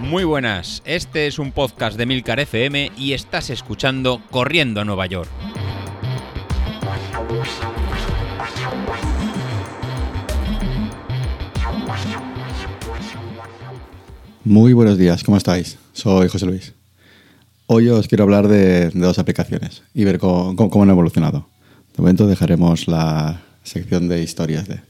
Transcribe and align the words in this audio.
Muy 0.00 0.24
buenas, 0.24 0.82
este 0.86 1.26
es 1.26 1.38
un 1.38 1.52
podcast 1.52 1.98
de 1.98 2.06
Milcar 2.06 2.40
FM 2.40 2.92
y 2.96 3.12
estás 3.12 3.50
escuchando 3.50 4.22
Corriendo 4.30 4.80
a 4.80 4.84
Nueva 4.84 5.06
York. 5.06 5.28
Muy 14.44 14.72
buenos 14.72 14.96
días, 14.96 15.22
¿cómo 15.24 15.36
estáis? 15.36 15.78
Soy 15.92 16.28
José 16.28 16.46
Luis. 16.46 16.72
Hoy 17.66 17.86
os 17.90 18.08
quiero 18.08 18.24
hablar 18.24 18.48
de, 18.48 18.88
dos 18.94 19.18
aplicaciones 19.18 19.82
y 19.92 20.04
ver 20.04 20.18
cómo, 20.18 20.82
han 20.82 20.88
evolucionado. 20.88 21.46
De 21.94 22.02
momento 22.02 22.26
dejaremos 22.26 22.88
la 22.88 23.42
sección 23.62 24.08
de 24.08 24.22
historias 24.22 24.66
de... 24.66 24.80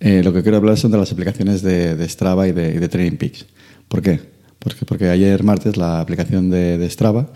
Eh, 0.00 0.22
lo 0.22 0.32
que 0.32 0.42
quiero 0.42 0.58
hablar 0.58 0.76
son 0.76 0.90
de 0.90 0.98
las 0.98 1.12
aplicaciones 1.12 1.62
de, 1.62 2.08
Strava 2.08 2.48
y 2.48 2.52
de, 2.52 2.78
de 2.78 2.88
Training 2.88 3.16
Peaks. 3.16 3.46
¿Por 3.88 4.02
qué? 4.02 4.20
Porque, 4.58 4.84
porque 4.84 5.08
ayer 5.08 5.42
martes 5.44 5.76
la 5.76 6.00
aplicación 6.00 6.50
de, 6.50 6.88
Strava 6.90 7.28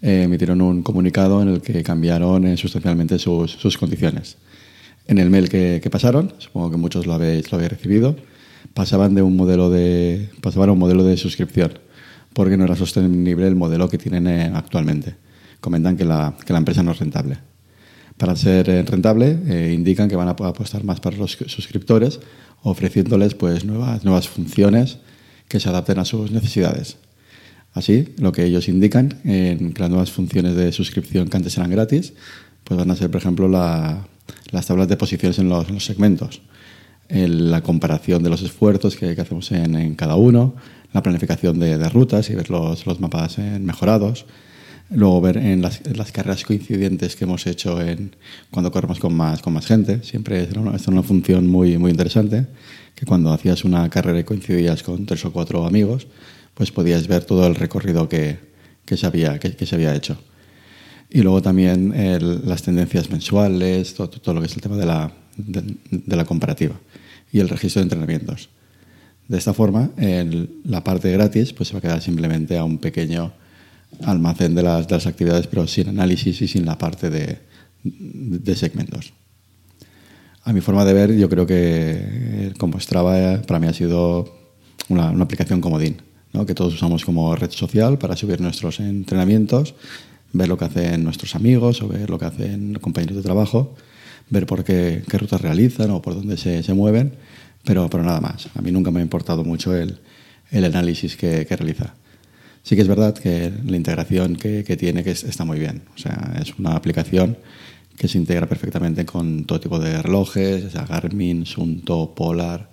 eh, 0.00 0.22
emitieron 0.22 0.60
un 0.60 0.82
comunicado 0.82 1.42
en 1.42 1.48
el 1.48 1.60
que 1.60 1.82
cambiaron 1.82 2.46
eh, 2.46 2.56
sustancialmente 2.56 3.18
sus, 3.18 3.76
condiciones. 3.78 4.36
En 5.06 5.18
el 5.18 5.30
mail 5.30 5.48
que, 5.48 5.86
pasaron, 5.90 6.32
supongo 6.38 6.70
que 6.70 6.76
muchos 6.76 7.06
lo 7.06 7.14
habéis, 7.14 7.50
lo 7.50 7.56
habéis 7.56 7.72
recibido, 7.72 8.16
pasaban 8.74 9.14
de 9.14 9.22
un 9.22 9.36
modelo 9.36 9.70
de 9.70 10.28
pasaban 10.40 10.68
a 10.68 10.72
un 10.72 10.78
modelo 10.78 11.04
de 11.04 11.16
suscripción 11.16 11.78
porque 12.32 12.56
no 12.56 12.64
era 12.64 12.76
sostenible 12.76 13.46
el 13.46 13.56
modelo 13.56 13.88
que 13.88 13.98
tienen 13.98 14.26
eh, 14.26 14.50
actualmente. 14.54 15.16
Comentan 15.60 15.96
que 15.96 16.04
la, 16.04 16.36
que 16.46 16.52
la 16.52 16.58
empresa 16.58 16.82
no 16.82 16.92
es 16.92 16.98
rentable. 16.98 17.38
Para 18.18 18.36
ser 18.36 18.66
rentable, 18.66 19.72
indican 19.72 20.08
que 20.08 20.16
van 20.16 20.28
a 20.28 20.32
apostar 20.32 20.84
más 20.84 21.00
para 21.00 21.16
los 21.16 21.38
suscriptores, 21.46 22.20
ofreciéndoles 22.62 23.34
pues, 23.34 23.64
nuevas, 23.64 24.04
nuevas 24.04 24.28
funciones 24.28 24.98
que 25.48 25.60
se 25.60 25.68
adapten 25.68 25.98
a 25.98 26.04
sus 26.04 26.30
necesidades. 26.30 26.98
Así, 27.72 28.14
lo 28.18 28.32
que 28.32 28.44
ellos 28.44 28.68
indican 28.68 29.20
en 29.24 29.72
que 29.72 29.80
las 29.80 29.90
nuevas 29.90 30.10
funciones 30.10 30.56
de 30.56 30.72
suscripción 30.72 31.28
que 31.28 31.36
antes 31.36 31.56
eran 31.56 31.70
gratis, 31.70 32.12
pues 32.64 32.78
van 32.78 32.90
a 32.90 32.96
ser, 32.96 33.10
por 33.10 33.20
ejemplo, 33.20 33.48
las 33.48 34.66
tablas 34.66 34.88
de 34.88 34.96
posiciones 34.96 35.38
en 35.38 35.48
los, 35.48 35.66
segmentos, 35.84 36.42
la 37.08 37.62
comparación 37.62 38.22
de 38.22 38.30
los 38.30 38.42
esfuerzos 38.42 38.96
que, 38.96 39.10
hacemos 39.10 39.52
en, 39.52 39.94
cada 39.94 40.16
uno, 40.16 40.54
la 40.92 41.02
planificación 41.02 41.58
de, 41.58 41.88
rutas 41.88 42.28
y 42.30 42.34
ver 42.34 42.50
los, 42.50 43.00
mapas 43.00 43.38
mejorados, 43.38 44.26
luego 44.90 45.20
ver 45.20 45.36
en 45.36 45.62
las, 45.62 45.80
carreras 46.12 46.44
coincidentes 46.44 47.16
que 47.16 47.24
hemos 47.24 47.46
hecho 47.46 47.80
en, 47.80 48.16
cuando 48.50 48.72
corremos 48.72 48.98
con 48.98 49.14
más, 49.14 49.42
con 49.42 49.52
más 49.52 49.66
gente, 49.66 50.02
siempre 50.02 50.44
es 50.44 50.52
una, 50.56 50.76
es 50.76 50.86
una 50.88 51.02
función 51.02 51.46
muy, 51.46 51.78
muy 51.78 51.90
interesante 51.90 52.46
que 52.94 53.06
cuando 53.06 53.32
hacías 53.32 53.64
una 53.64 53.88
carrera 53.90 54.18
y 54.18 54.24
coincidías 54.24 54.82
con 54.82 55.06
tres 55.06 55.24
o 55.24 55.32
cuatro 55.32 55.64
amigos, 55.64 56.08
pues 56.54 56.72
podías 56.72 57.06
ver 57.06 57.24
todo 57.24 57.46
el 57.46 57.54
recorrido 57.54 58.08
que, 58.08 58.38
que 58.84 58.96
se, 58.96 59.06
había, 59.06 59.38
que, 59.38 59.66
se 59.66 59.74
había 59.74 59.94
hecho. 59.94 60.18
Y 61.10 61.22
luego 61.22 61.40
también 61.40 61.94
las 62.44 62.62
tendencias 62.62 63.08
mensuales, 63.10 63.94
todo, 63.94 64.08
todo, 64.08 64.34
lo 64.34 64.40
que 64.40 64.46
es 64.46 64.56
el 64.56 64.62
tema 64.62 64.76
de 64.76 64.86
la, 64.86 65.12
de, 65.36 66.16
la 66.16 66.24
comparativa 66.24 66.74
y 67.32 67.38
el 67.38 67.48
registro 67.48 67.80
de 67.80 67.84
entrenamientos. 67.84 68.48
De 69.28 69.38
esta 69.38 69.54
forma, 69.54 69.90
la 70.64 70.82
parte 70.82 71.12
gratis 71.12 71.52
pues 71.52 71.68
se 71.68 71.74
va 71.74 71.78
a 71.78 71.82
quedar 71.82 72.02
simplemente 72.02 72.58
a 72.58 72.64
un 72.64 72.78
pequeño 72.78 73.32
almacén 74.04 74.54
de 74.54 74.62
las, 74.62 74.86
de 74.86 74.94
las 74.94 75.06
actividades, 75.06 75.46
pero 75.46 75.66
sin 75.66 75.88
análisis 75.88 76.40
y 76.42 76.48
sin 76.48 76.64
la 76.64 76.78
parte 76.78 77.10
de, 77.10 77.38
segmentos. 78.54 79.12
A 80.44 80.52
mi 80.52 80.60
forma 80.60 80.84
de 80.84 80.92
ver, 80.94 81.16
yo 81.16 81.28
creo 81.28 81.46
que 81.46 81.56
eh, 81.56 82.52
como 82.58 82.80
Strava 82.80 83.18
eh, 83.18 83.38
para 83.46 83.60
mí 83.60 83.66
ha 83.66 83.72
sido 83.72 84.34
una, 84.88 85.08
aplicación 85.08 85.60
comodín, 85.60 85.96
¿no? 86.32 86.46
que 86.46 86.54
todos 86.54 86.74
usamos 86.74 87.04
como 87.04 87.34
red 87.36 87.50
social 87.50 87.98
para 87.98 88.16
subir 88.16 88.40
nuestros 88.40 88.80
entrenamientos, 88.80 89.74
ver 90.32 90.48
lo 90.48 90.56
que 90.56 90.64
hacen 90.66 91.04
nuestros 91.04 91.34
amigos 91.34 91.82
o 91.82 91.88
ver 91.88 92.08
lo 92.10 92.18
que 92.18 92.26
hacen 92.26 92.74
compañeros 92.80 93.16
de 93.16 93.22
trabajo, 93.22 93.74
ver 94.30 94.46
por 94.46 94.64
qué, 94.64 95.02
rutas 95.08 95.40
realizan 95.40 95.90
o 95.90 96.02
por 96.02 96.14
dónde 96.14 96.36
se, 96.36 96.62
se, 96.62 96.74
mueven, 96.74 97.14
pero, 97.64 97.88
pero 97.88 98.02
nada 98.02 98.20
más. 98.20 98.48
A 98.54 98.62
mí 98.62 98.70
nunca 98.70 98.90
me 98.90 99.00
ha 99.00 99.02
importado 99.02 99.44
mucho 99.44 99.74
el, 99.74 99.98
el 100.50 100.64
análisis 100.64 101.16
que, 101.16 101.46
que, 101.46 101.56
realiza. 101.56 101.94
Sí 102.68 102.76
que 102.76 102.82
es 102.82 102.88
verdad 102.88 103.14
que 103.14 103.50
la 103.64 103.78
integración 103.78 104.36
que, 104.36 104.62
que 104.62 104.76
tiene 104.76 105.02
que 105.02 105.12
está 105.12 105.46
muy 105.46 105.58
bien. 105.58 105.84
O 105.94 105.98
sea, 105.98 106.36
es 106.38 106.52
una 106.58 106.72
aplicación 106.76 107.38
que 107.96 108.08
se 108.08 108.18
integra 108.18 108.46
perfectamente 108.46 109.06
con 109.06 109.44
todo 109.44 109.58
tipo 109.58 109.78
de 109.78 110.02
relojes, 110.02 110.72
sea 110.72 110.84
Garmin, 110.84 111.46
Sunto, 111.46 112.12
Polar 112.14 112.68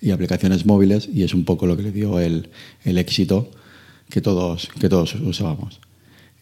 y 0.00 0.10
aplicaciones 0.10 0.64
móviles 0.64 1.06
y 1.12 1.22
es 1.22 1.34
un 1.34 1.44
poco 1.44 1.66
lo 1.66 1.76
que 1.76 1.82
le 1.82 1.92
dio 1.92 2.18
el, 2.18 2.48
el 2.82 2.96
éxito 2.96 3.50
que 4.08 4.22
todos, 4.22 4.70
que 4.80 4.88
todos 4.88 5.14
usábamos. 5.16 5.80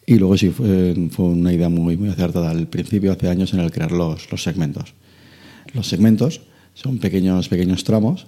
Y 0.05 0.15
luego 0.15 0.37
sí, 0.37 0.51
fue, 0.51 0.95
fue, 1.11 1.25
una 1.25 1.51
idea 1.51 1.67
muy, 1.67 1.97
muy 1.97 2.07
acertada 2.07 2.49
al 2.49 2.67
principio, 2.67 3.11
hace 3.11 3.27
años, 3.27 3.53
en 3.53 3.59
el 3.59 3.73
crear 3.73 3.91
los, 3.91 4.31
los 4.31 4.41
segmentos. 4.41 4.93
Los 5.73 5.89
segmentos 5.89 6.39
son 6.75 6.99
pequeños, 6.99 7.49
pequeños 7.49 7.83
tramos 7.83 8.25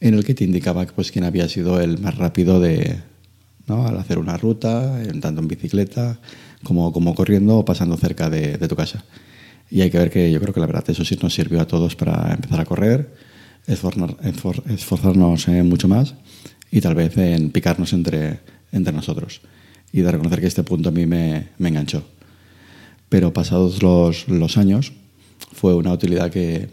en 0.00 0.14
el 0.14 0.24
que 0.24 0.34
te 0.34 0.44
indicaba 0.44 0.86
pues, 0.86 1.10
quién 1.10 1.24
había 1.24 1.48
sido 1.48 1.80
el 1.80 1.98
más 1.98 2.16
rápido 2.16 2.60
de, 2.60 3.00
¿no? 3.66 3.86
al 3.86 3.98
hacer 3.98 4.18
una 4.18 4.36
ruta, 4.36 5.00
tanto 5.20 5.40
en 5.40 5.48
bicicleta 5.48 6.18
como, 6.62 6.92
como 6.92 7.14
corriendo 7.14 7.58
o 7.58 7.64
pasando 7.64 7.96
cerca 7.96 8.30
de, 8.30 8.58
de 8.58 8.68
tu 8.68 8.76
casa. 8.76 9.04
Y 9.70 9.80
hay 9.80 9.90
que 9.90 9.98
ver 9.98 10.10
que 10.10 10.30
yo 10.30 10.40
creo 10.40 10.54
que 10.54 10.60
la 10.60 10.66
verdad 10.66 10.84
eso 10.88 11.04
sí 11.04 11.18
nos 11.22 11.34
sirvió 11.34 11.60
a 11.60 11.66
todos 11.66 11.96
para 11.96 12.34
empezar 12.34 12.60
a 12.60 12.64
correr, 12.64 13.10
esforzarnos 13.66 15.48
mucho 15.48 15.88
más 15.88 16.14
y 16.70 16.80
tal 16.80 16.94
vez 16.94 17.16
en 17.16 17.50
picarnos 17.50 17.92
entre, 17.92 18.40
entre 18.72 18.92
nosotros. 18.92 19.40
Y 19.92 20.00
de 20.00 20.10
reconocer 20.10 20.40
que 20.40 20.46
este 20.46 20.64
punto 20.64 20.88
a 20.88 20.92
mí 20.92 21.06
me, 21.06 21.48
me 21.58 21.68
enganchó. 21.68 22.04
Pero 23.08 23.32
pasados 23.32 23.82
los, 23.82 24.28
los, 24.28 24.56
años 24.56 24.92
fue 25.52 25.74
una 25.74 25.92
utilidad 25.92 26.30
que, 26.30 26.68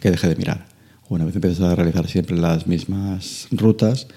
que 0.00 0.10
dejé 0.10 0.28
de 0.28 0.36
mirar. 0.36 0.66
Una 1.08 1.24
vez 1.24 1.34
empiezas 1.34 1.60
a 1.60 1.76
realizar 1.76 2.08
siempre 2.08 2.36
las 2.36 2.66
mismas 2.66 3.46
rutas, 3.52 4.08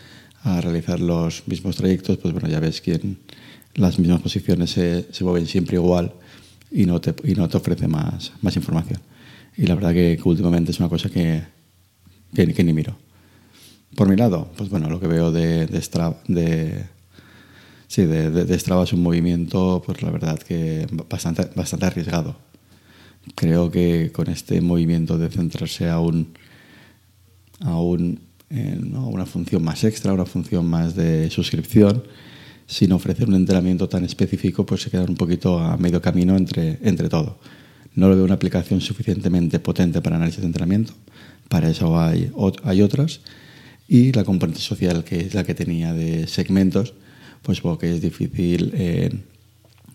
a 0.43 0.61
realizar 0.61 0.99
los 0.99 1.47
mismos 1.47 1.75
trayectos, 1.75 2.17
pues 2.17 2.33
bueno, 2.33 2.47
ya 2.47 2.59
ves 2.59 2.81
que 2.81 2.99
las 3.75 3.99
mismas 3.99 4.21
posiciones 4.21 4.71
se, 4.71 5.07
se 5.11 5.23
mueven 5.23 5.45
siempre 5.47 5.75
igual 5.75 6.13
y 6.71 6.85
no 6.85 6.99
te, 6.99 7.13
y 7.23 7.35
no 7.35 7.47
te 7.47 7.57
ofrece 7.57 7.87
más, 7.87 8.33
más 8.41 8.55
información. 8.55 8.99
Y 9.55 9.65
la 9.65 9.75
verdad 9.75 9.93
que, 9.93 10.19
últimamente 10.23 10.71
es 10.71 10.79
una 10.79 10.89
cosa 10.89 11.09
que, 11.09 11.43
que, 12.33 12.63
ni 12.63 12.73
miro. 12.73 12.95
Por 13.95 14.07
mi 14.07 14.15
lado, 14.15 14.51
pues 14.55 14.69
bueno, 14.69 14.89
lo 14.89 14.99
que 14.99 15.07
veo 15.07 15.31
de, 15.31 15.65
de 15.65 15.81
Strava, 15.81 16.17
de, 16.27 16.85
sí, 17.87 18.05
de, 18.05 18.29
de, 18.29 18.59
Strava 18.59 18.83
es 18.83 18.93
un 18.93 19.01
movimiento, 19.01 19.81
pues 19.85 20.03
la 20.03 20.11
verdad 20.11 20.37
que 20.37 20.87
bastante, 21.09 21.49
bastante 21.55 21.85
arriesgado. 21.87 22.35
Creo 23.35 23.71
que 23.71 24.11
con 24.13 24.29
este 24.29 24.61
movimiento 24.61 25.17
de 25.17 25.29
centrarse 25.29 25.89
aún, 25.89 26.33
aún 28.49 28.57
en 28.57 28.95
una 28.95 29.25
función 29.25 29.63
más 29.63 29.83
extra, 29.83 30.13
una 30.13 30.25
función 30.25 30.65
más 30.65 30.95
de 30.95 31.29
suscripción, 31.29 32.03
sin 32.65 32.91
ofrecer 32.91 33.27
un 33.27 33.35
entrenamiento 33.35 33.87
tan 33.87 34.03
específico, 34.03 34.65
pues 34.65 34.81
se 34.81 34.89
quedan 34.89 35.09
un 35.09 35.15
poquito 35.15 35.59
a 35.59 35.77
medio 35.77 36.01
camino 36.01 36.35
entre, 36.35 36.79
entre 36.81 37.09
todo. 37.09 37.39
No 37.95 38.09
lo 38.09 38.15
veo 38.15 38.25
una 38.25 38.35
aplicación 38.35 38.81
suficientemente 38.81 39.59
potente 39.59 40.01
para 40.01 40.17
análisis 40.17 40.41
de 40.41 40.47
entrenamiento, 40.47 40.93
para 41.49 41.69
eso 41.69 41.99
hay, 41.99 42.31
hay 42.63 42.81
otras, 42.81 43.21
y 43.87 44.11
la 44.11 44.25
componente 44.25 44.61
social, 44.61 45.03
que 45.03 45.21
es 45.21 45.33
la 45.33 45.45
que 45.45 45.55
tenía 45.55 45.93
de 45.93 46.27
segmentos, 46.27 46.93
pues 47.41 47.61
porque 47.61 47.93
es 47.93 48.01
difícil 48.01 48.71
eh, 48.73 49.09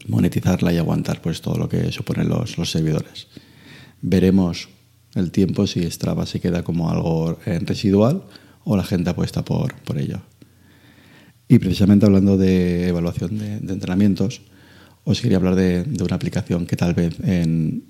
monetizarla 0.09 0.73
y 0.73 0.79
aguantar 0.79 1.21
pues, 1.21 1.43
todo 1.43 1.59
lo 1.59 1.69
que 1.69 1.93
suponen 1.93 2.29
los, 2.29 2.57
los 2.57 2.71
servidores. 2.71 3.27
Veremos 4.01 4.69
el 5.15 5.31
tiempo 5.31 5.67
si 5.67 5.89
Strava 5.91 6.25
se 6.25 6.41
queda 6.41 6.65
como 6.65 6.91
algo 6.91 7.39
eh, 7.45 7.59
residual 7.61 8.23
o 8.65 8.77
la 8.77 8.85
gente 8.85 9.11
apuesta 9.11 9.45
por, 9.45 9.75
por 9.83 9.99
ello. 9.99 10.23
Y 11.53 11.59
precisamente 11.59 12.07
hablando 12.07 12.39
de 12.39 12.89
evaluación 12.89 13.39
de, 13.39 13.57
entrenamientos, 13.73 14.41
os 15.05 15.21
quería 15.21 15.37
hablar 15.37 15.55
de, 15.55 15.85
una 16.03 16.17
aplicación 16.17 16.65
que 16.65 16.77
tal 16.77 16.95
vez 16.95 17.15
en, 17.23 17.85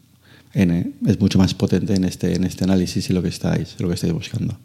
es 0.53 1.21
mucho 1.21 1.39
más 1.39 1.55
potente 1.55 1.95
en 1.95 2.03
este, 2.03 2.35
en 2.35 2.43
este 2.43 2.65
análisis 2.65 3.09
y 3.09 3.13
lo 3.13 3.23
que 3.23 3.29
estáis, 3.29 3.77
lo 3.79 3.87
que 3.87 3.95
estáis 3.95 4.13
buscando. 4.13 4.59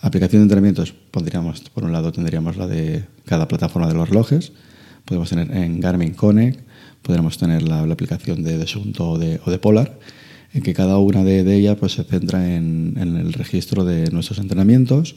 Aplicación 0.00 0.40
de 0.40 0.44
entrenamientos, 0.44 0.94
pondríamos, 1.10 1.60
por 1.74 1.84
un 1.84 1.92
lado 1.92 2.10
tendríamos 2.10 2.56
la 2.56 2.66
de 2.66 3.04
cada 3.26 3.46
plataforma 3.48 3.86
de 3.86 3.94
los 3.94 4.08
relojes, 4.08 4.52
podemos 5.04 5.28
tener 5.28 5.54
en 5.54 5.80
Garmin 5.80 6.14
Connect, 6.14 6.60
podríamos 7.02 7.36
tener 7.36 7.62
la, 7.62 7.80
aplicación 7.82 8.42
de 8.42 8.56
Desunto 8.56 9.10
o 9.10 9.18
de, 9.18 9.40
o 9.44 9.50
de 9.50 9.58
Polar, 9.58 9.98
en 10.54 10.62
que 10.62 10.72
cada 10.72 10.96
una 10.96 11.22
de, 11.22 11.40
ellas 11.54 11.76
pues, 11.78 11.92
se 11.92 12.04
centra 12.04 12.56
en, 12.56 12.94
en 12.96 13.16
el 13.16 13.34
registro 13.34 13.84
de 13.84 14.10
nuestros 14.10 14.38
entrenamientos, 14.38 15.16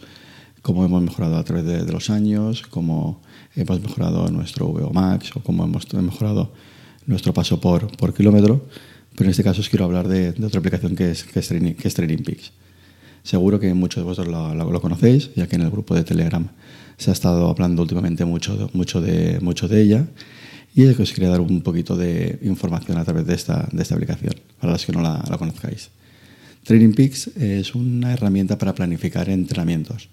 cómo 0.66 0.84
hemos 0.84 1.04
mejorado 1.04 1.38
a 1.38 1.44
través 1.44 1.64
de, 1.64 1.92
los 1.94 2.10
años, 2.10 2.64
cómo 2.72 3.22
hemos 3.56 3.80
mejorado 3.82 4.28
nuestro 4.32 4.70
VO 4.70 4.92
Max 4.92 5.30
o 5.36 5.40
cómo 5.40 5.64
hemos 5.64 5.94
mejorado 5.94 6.54
nuestro 7.06 7.36
paso 7.36 7.62
por, 7.62 7.96
por 7.98 8.16
kilómetro. 8.16 8.66
Pero 9.12 9.26
en 9.26 9.30
este 9.30 9.44
caso 9.44 9.62
os 9.62 9.70
quiero 9.70 9.86
hablar 9.86 10.08
de, 10.08 10.30
otra 10.44 10.58
aplicación 10.60 10.96
que 10.96 11.12
es, 11.12 11.24
que 11.24 11.38
es, 11.38 11.48
Training, 11.48 11.76
que 11.76 11.88
es 11.88 11.94
Training 11.94 12.24
Peaks. 12.24 12.52
Seguro 13.22 13.60
que 13.60 13.72
muchos 13.76 14.02
de 14.02 14.10
vosotros 14.10 14.56
lo, 14.56 14.82
conocéis, 14.82 15.30
ya 15.36 15.46
que 15.46 15.56
en 15.56 15.62
el 15.62 15.70
grupo 15.70 15.94
de 15.94 16.04
Telegram 16.04 16.48
se 16.98 17.12
ha 17.12 17.14
estado 17.14 17.48
hablando 17.48 17.84
últimamente 17.84 18.26
mucho, 18.26 18.72
mucho, 18.74 19.02
de, 19.02 19.40
mucho 19.42 19.68
de 19.68 19.84
ella. 19.84 20.08
Y 20.74 20.86
es 20.86 20.98
que 20.98 21.04
os 21.04 21.14
quería 21.14 21.30
dar 21.30 21.42
un 21.42 21.62
poquito 21.62 21.96
de 21.96 22.40
información 22.42 22.98
a 22.98 23.06
través 23.06 23.28
de 23.28 23.36
esta, 23.36 23.70
de 23.72 23.84
esta 23.84 23.94
aplicación, 23.94 24.34
para 24.60 24.74
los 24.74 24.84
que 24.84 24.94
no 24.94 25.04
la, 25.04 25.24
la 25.30 25.38
conozcáis. 25.38 25.92
Training 26.64 26.94
Peaks 26.94 27.28
es 27.38 27.76
una 27.76 28.14
herramienta 28.14 28.58
para 28.58 28.74
planificar 28.74 29.30
entrenamientos. 29.30 30.10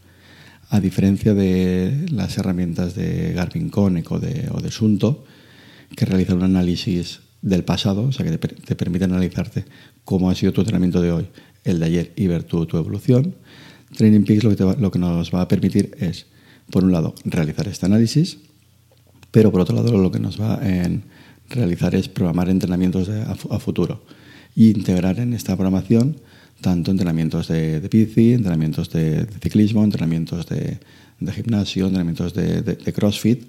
A 0.72 0.80
diferencia 0.80 1.34
de 1.34 2.06
las 2.10 2.38
herramientas 2.38 2.94
de 2.94 3.34
Garmin 3.34 3.68
Connect 3.68 4.10
o 4.10 4.18
de, 4.18 4.48
o 4.50 4.70
Sunto, 4.70 5.22
que 5.94 6.06
realizan 6.06 6.38
un 6.38 6.44
análisis 6.44 7.20
del 7.42 7.62
pasado, 7.62 8.04
o 8.04 8.12
sea 8.12 8.24
que 8.24 8.38
te, 8.38 8.48
te 8.48 8.74
permite 8.74 9.04
analizarte 9.04 9.66
cómo 10.06 10.30
ha 10.30 10.34
sido 10.34 10.54
tu 10.54 10.62
entrenamiento 10.62 11.02
de 11.02 11.12
hoy, 11.12 11.26
el 11.64 11.78
de 11.78 11.84
ayer 11.84 12.12
y 12.16 12.26
ver 12.26 12.44
tu, 12.44 12.62
evolución. 12.62 13.34
Training 13.98 14.24
Peaks 14.24 14.44
lo 14.44 14.56
que, 14.56 14.80
lo 14.80 14.90
que 14.90 14.98
nos 14.98 15.30
va 15.30 15.42
a 15.42 15.48
permitir 15.48 15.94
es, 15.98 16.24
por 16.70 16.84
un 16.84 16.92
lado, 16.92 17.14
realizar 17.26 17.68
este 17.68 17.84
análisis, 17.84 18.38
pero 19.30 19.52
por 19.52 19.60
otro 19.60 19.76
lado 19.76 19.92
lo 19.98 20.10
que 20.10 20.20
nos 20.20 20.40
va 20.40 20.54
a 20.54 20.60
realizar 21.50 21.94
es 21.94 22.08
programar 22.08 22.48
entrenamientos 22.48 23.10
a, 23.10 23.58
futuro 23.58 24.06
y 24.54 24.70
integrar 24.70 25.18
en 25.18 25.34
esta 25.34 25.54
programación 25.54 26.16
tanto 26.62 26.90
entrenamientos 26.90 27.48
de, 27.48 27.80
de 27.80 27.88
bici, 27.88 28.32
entrenamientos 28.32 28.88
de, 28.90 29.26
ciclismo, 29.42 29.84
entrenamientos 29.84 30.46
de, 30.46 30.78
gimnasio, 31.32 31.86
entrenamientos 31.86 32.32
de, 32.32 32.92
CrossFit 32.94 33.42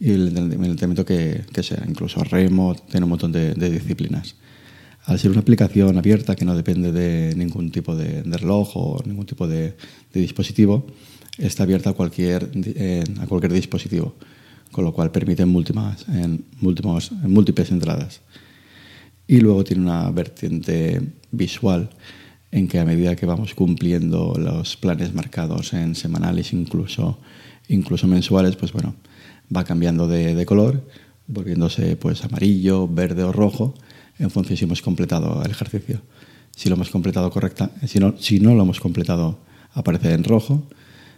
y 0.00 0.12
el, 0.12 0.28
entrenamiento 0.28 1.04
que, 1.04 1.42
que, 1.52 1.62
sea, 1.62 1.82
incluso 1.86 2.24
remo, 2.24 2.74
tiene 2.90 3.04
un 3.04 3.10
montón 3.10 3.32
de, 3.32 3.54
disciplinas. 3.54 4.36
Al 5.04 5.18
ser 5.18 5.30
una 5.30 5.40
aplicación 5.40 5.98
abierta 5.98 6.34
que 6.34 6.44
no 6.44 6.56
depende 6.56 6.90
de 6.90 7.34
ningún 7.36 7.70
tipo 7.70 7.94
de, 7.94 8.22
reloj 8.22 8.76
o 8.76 9.02
ningún 9.04 9.26
tipo 9.26 9.46
de, 9.46 9.76
dispositivo, 10.14 10.86
está 11.36 11.64
abierta 11.64 11.90
a 11.90 11.92
cualquier, 11.92 12.50
a 13.20 13.26
cualquier 13.26 13.52
dispositivo, 13.52 14.14
con 14.72 14.84
lo 14.84 14.92
cual 14.92 15.10
permite 15.10 15.44
múltiples, 15.44 16.08
en, 16.08 16.44
en 16.62 17.30
múltiples 17.30 17.70
entradas. 17.70 18.20
Y 19.28 19.40
luego 19.40 19.64
tiene 19.64 19.82
una 19.82 20.08
vertiente 20.10 21.02
visual 21.32 21.90
en 22.50 22.68
que 22.68 22.78
a 22.78 22.84
medida 22.84 23.16
que 23.16 23.26
vamos 23.26 23.54
cumpliendo 23.54 24.34
los 24.38 24.76
planes 24.76 25.14
marcados 25.14 25.72
en 25.72 25.94
semanales, 25.94 26.52
incluso, 26.52 27.18
incluso 27.68 28.06
mensuales, 28.06 28.56
pues 28.56 28.72
bueno, 28.72 28.94
va 29.54 29.64
cambiando 29.64 30.08
de, 30.08 30.34
de 30.34 30.46
color, 30.46 30.86
volviéndose 31.26 31.96
pues 31.96 32.24
amarillo, 32.24 32.88
verde 32.88 33.24
o 33.24 33.32
rojo, 33.32 33.74
en 34.18 34.30
función 34.30 34.56
si 34.56 34.64
hemos 34.64 34.82
completado 34.82 35.42
el 35.44 35.50
ejercicio. 35.50 36.00
Si 36.54 36.70
lo 36.70 36.76
hemos 36.76 36.88
completado 36.88 37.30
correcta, 37.30 37.70
si 37.86 37.98
no, 37.98 38.14
si 38.18 38.40
no 38.40 38.54
lo 38.54 38.62
hemos 38.62 38.80
completado, 38.80 39.38
aparece 39.72 40.14
en 40.14 40.24
rojo. 40.24 40.66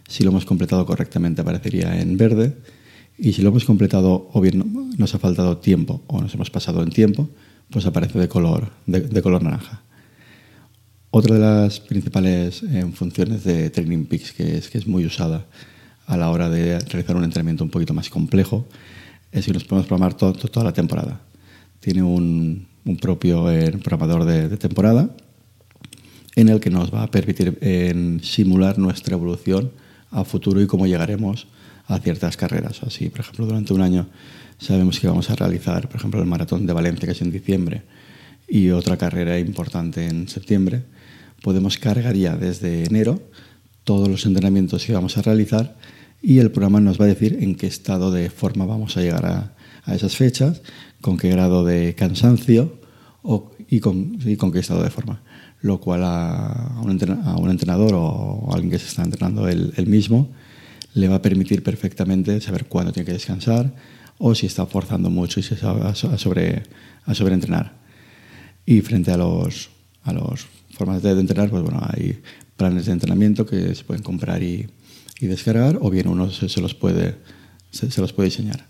Si 0.07 0.23
lo 0.23 0.31
hemos 0.31 0.45
completado 0.45 0.85
correctamente, 0.85 1.41
aparecería 1.41 1.99
en 1.99 2.17
verde. 2.17 2.57
Y 3.17 3.33
si 3.33 3.41
lo 3.41 3.49
hemos 3.49 3.65
completado 3.65 4.29
o 4.33 4.41
bien 4.41 4.91
nos 4.97 5.15
ha 5.15 5.19
faltado 5.19 5.57
tiempo 5.57 6.01
o 6.07 6.21
nos 6.21 6.33
hemos 6.33 6.49
pasado 6.49 6.83
en 6.83 6.89
tiempo, 6.89 7.29
pues 7.69 7.85
aparece 7.85 8.19
de 8.19 8.27
color, 8.27 8.69
de, 8.85 9.21
color 9.21 9.43
naranja. 9.43 9.83
Otra 11.11 11.35
de 11.35 11.41
las 11.41 11.79
principales 11.79 12.61
eh, 12.61 12.85
funciones 12.93 13.43
de 13.43 13.71
Training 13.71 14.05
Peaks, 14.05 14.31
que 14.31 14.57
es, 14.57 14.69
que 14.69 14.77
es 14.77 14.85
muy 14.85 15.05
usada 15.07 15.47
a 16.05 16.17
la 16.17 16.29
hora 16.29 16.49
de 16.49 16.77
realizar 16.79 17.15
un 17.15 17.23
entrenamiento 17.23 17.63
un 17.63 17.71
poquito 17.71 17.95
más 17.95 18.11
complejo, 18.11 18.67
es 19.31 19.45
que 19.45 19.53
nos 19.53 19.63
podemos 19.63 19.87
programar 19.87 20.13
toda 20.13 20.63
la 20.63 20.71
temporada. 20.71 21.19
Tiene 21.79 22.03
un, 22.03 22.67
un 22.85 22.97
propio 22.97 23.49
eh, 23.51 23.71
programador 23.71 24.25
de, 24.25 24.55
temporada 24.57 25.09
en 26.35 26.49
el 26.49 26.59
que 26.59 26.69
nos 26.69 26.93
va 26.93 27.03
a 27.03 27.11
permitir 27.11 27.57
en 27.61 28.21
simular 28.23 28.77
nuestra 28.77 29.15
evolución 29.15 29.71
a 30.11 30.23
futuro 30.23 30.61
y 30.61 30.67
cómo 30.67 30.85
llegaremos 30.85 31.47
a 31.87 31.99
ciertas 31.99 32.37
carreras. 32.37 32.83
Así, 32.83 33.09
por 33.09 33.21
ejemplo, 33.21 33.47
durante 33.47 33.73
un 33.73 33.81
año 33.81 34.07
sabemos 34.59 34.99
que 34.99 35.07
vamos 35.07 35.29
a 35.29 35.35
realizar, 35.35 35.87
por 35.87 35.97
ejemplo, 35.97 36.21
el 36.21 36.27
maratón 36.27 36.67
de 36.67 36.73
Valencia, 36.73 37.07
que 37.07 37.13
es 37.13 37.21
en 37.21 37.31
diciembre, 37.31 37.81
y 38.47 38.69
otra 38.69 38.95
carrera 38.97 39.39
importante 39.39 40.05
en 40.05 40.27
septiembre. 40.27 40.83
Podemos 41.41 41.77
cargar 41.77 42.15
ya 42.15 42.35
desde 42.35 42.85
enero 42.85 43.21
todos 43.83 44.07
los 44.07 44.25
entrenamientos 44.25 44.85
que 44.85 44.93
vamos 44.93 45.17
a 45.17 45.21
realizar 45.21 45.77
y 46.21 46.39
el 46.39 46.51
programa 46.51 46.79
nos 46.79 46.99
va 46.99 47.05
a 47.05 47.07
decir 47.07 47.37
en 47.41 47.55
qué 47.55 47.67
estado 47.67 48.11
de 48.11 48.29
forma 48.29 48.65
vamos 48.65 48.97
a 48.97 49.01
llegar 49.01 49.25
a, 49.25 49.53
a 49.85 49.95
esas 49.95 50.15
fechas, 50.15 50.61
con 51.01 51.17
qué 51.17 51.29
grado 51.29 51.65
de 51.65 51.95
cansancio 51.95 52.79
o, 53.21 53.51
y, 53.67 53.79
con, 53.79 54.17
y, 54.23 54.35
con, 54.35 54.51
qué 54.51 54.59
estado 54.59 54.83
de 54.83 54.89
forma. 54.89 55.21
Lo 55.61 55.79
cual 55.79 56.03
a, 56.03 56.79
un, 56.81 56.91
entrenador, 57.49 57.93
o 57.93 58.49
a 58.51 58.55
alguien 58.55 58.71
que 58.71 58.79
se 58.79 58.87
está 58.87 59.03
entrenando 59.03 59.47
él, 59.47 59.73
mismo 59.87 60.29
le 60.93 61.07
va 61.07 61.15
a 61.15 61.21
permitir 61.21 61.63
perfectamente 61.63 62.41
saber 62.41 62.65
cuándo 62.65 62.91
tiene 62.91 63.05
que 63.05 63.13
descansar 63.13 63.73
o 64.17 64.33
si 64.35 64.47
está 64.47 64.65
forzando 64.65 65.09
mucho 65.09 65.39
y 65.39 65.43
se 65.43 65.55
a, 65.65 65.95
sobre, 65.95 66.63
a 67.05 67.13
sobreentrenar. 67.13 67.77
Y 68.65 68.81
frente 68.81 69.11
a 69.11 69.17
los, 69.17 69.69
a 70.03 70.13
los 70.13 70.47
formas 70.79 71.03
de 71.03 71.11
entrenar, 71.11 71.49
pues 71.49 71.61
bueno, 71.61 71.81
hay 71.91 72.21
planes 72.55 72.85
de 72.85 72.93
entrenamiento 72.93 73.45
que 73.45 73.75
se 73.75 73.83
pueden 73.83 74.01
comprar 74.01 74.41
y, 74.41 74.65
y 75.19 75.27
descargar, 75.27 75.77
o 75.81 75.89
bien 75.89 76.07
uno 76.07 76.31
se, 76.31 76.47
se 76.47 76.61
los 76.61 76.73
puede, 76.73 77.17
se, 77.69 77.91
se, 77.91 77.99
los 77.99 78.13
puede 78.13 78.29
diseñar. 78.29 78.65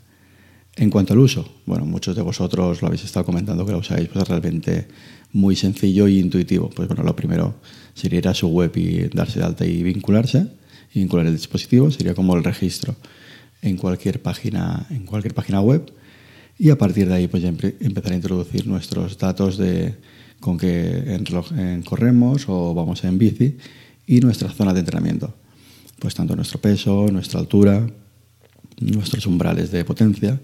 En 0.76 0.90
cuanto 0.90 1.14
al 1.14 1.20
uso, 1.20 1.48
bueno, 1.68 1.86
muchos 1.86 2.16
de 2.16 2.24
vosotros 2.24 2.82
lo 2.82 2.88
habéis 2.88 3.04
estado 3.04 3.28
comentando 3.28 3.64
que 3.64 3.74
lo 3.74 3.78
usáis, 3.78 4.08
pues 4.08 4.24
es 4.24 4.28
realmente 4.28 4.88
muy 5.34 5.56
sencillo 5.56 6.08
e 6.08 6.14
intuitivo. 6.14 6.72
Pues 6.72 6.88
bueno, 6.88 7.04
lo 7.04 7.16
primero 7.16 7.60
sería 7.94 8.18
ir 8.18 8.28
a 8.28 8.34
su 8.34 8.48
web 8.48 8.76
y 8.76 9.08
darse 9.10 9.38
de 9.40 9.46
alta 9.46 9.66
y 9.66 9.84
vincularse, 9.84 10.48
y 10.96 11.02
vincular 11.02 11.28
el 11.28 11.36
dispositivo, 11.36 11.92
sería 11.92 12.16
como 12.16 12.36
el 12.36 12.44
registro 12.44 12.96
en 13.62 13.78
cualquier 13.78 14.20
página, 14.20 14.88
en 14.90 15.06
cualquier 15.06 15.36
página 15.36 15.62
web. 15.62 15.94
Y 16.58 16.72
a 16.72 16.78
partir 16.78 17.08
de 17.08 17.14
ahí, 17.14 17.28
pues 17.28 17.44
ya 17.44 17.50
empezar 17.50 18.14
a 18.14 18.16
introducir 18.16 18.66
nuestros 18.66 19.20
datos 19.20 19.60
de 19.60 19.94
con 20.40 20.58
qué 20.58 21.16
en, 21.16 21.82
corremos 21.84 22.46
o 22.48 22.74
vamos 22.74 23.04
en 23.04 23.18
bici 23.18 23.58
y 24.08 24.20
nuestra 24.20 24.50
zona 24.50 24.74
de 24.74 24.80
entrenamiento. 24.80 25.34
Pues 26.00 26.16
tanto 26.16 26.36
nuestro 26.36 26.60
peso, 26.62 27.08
nuestra 27.12 27.40
altura, 27.40 27.86
nuestros 28.80 29.26
umbrales 29.26 29.72
de 29.72 29.84
potencia 29.84 30.40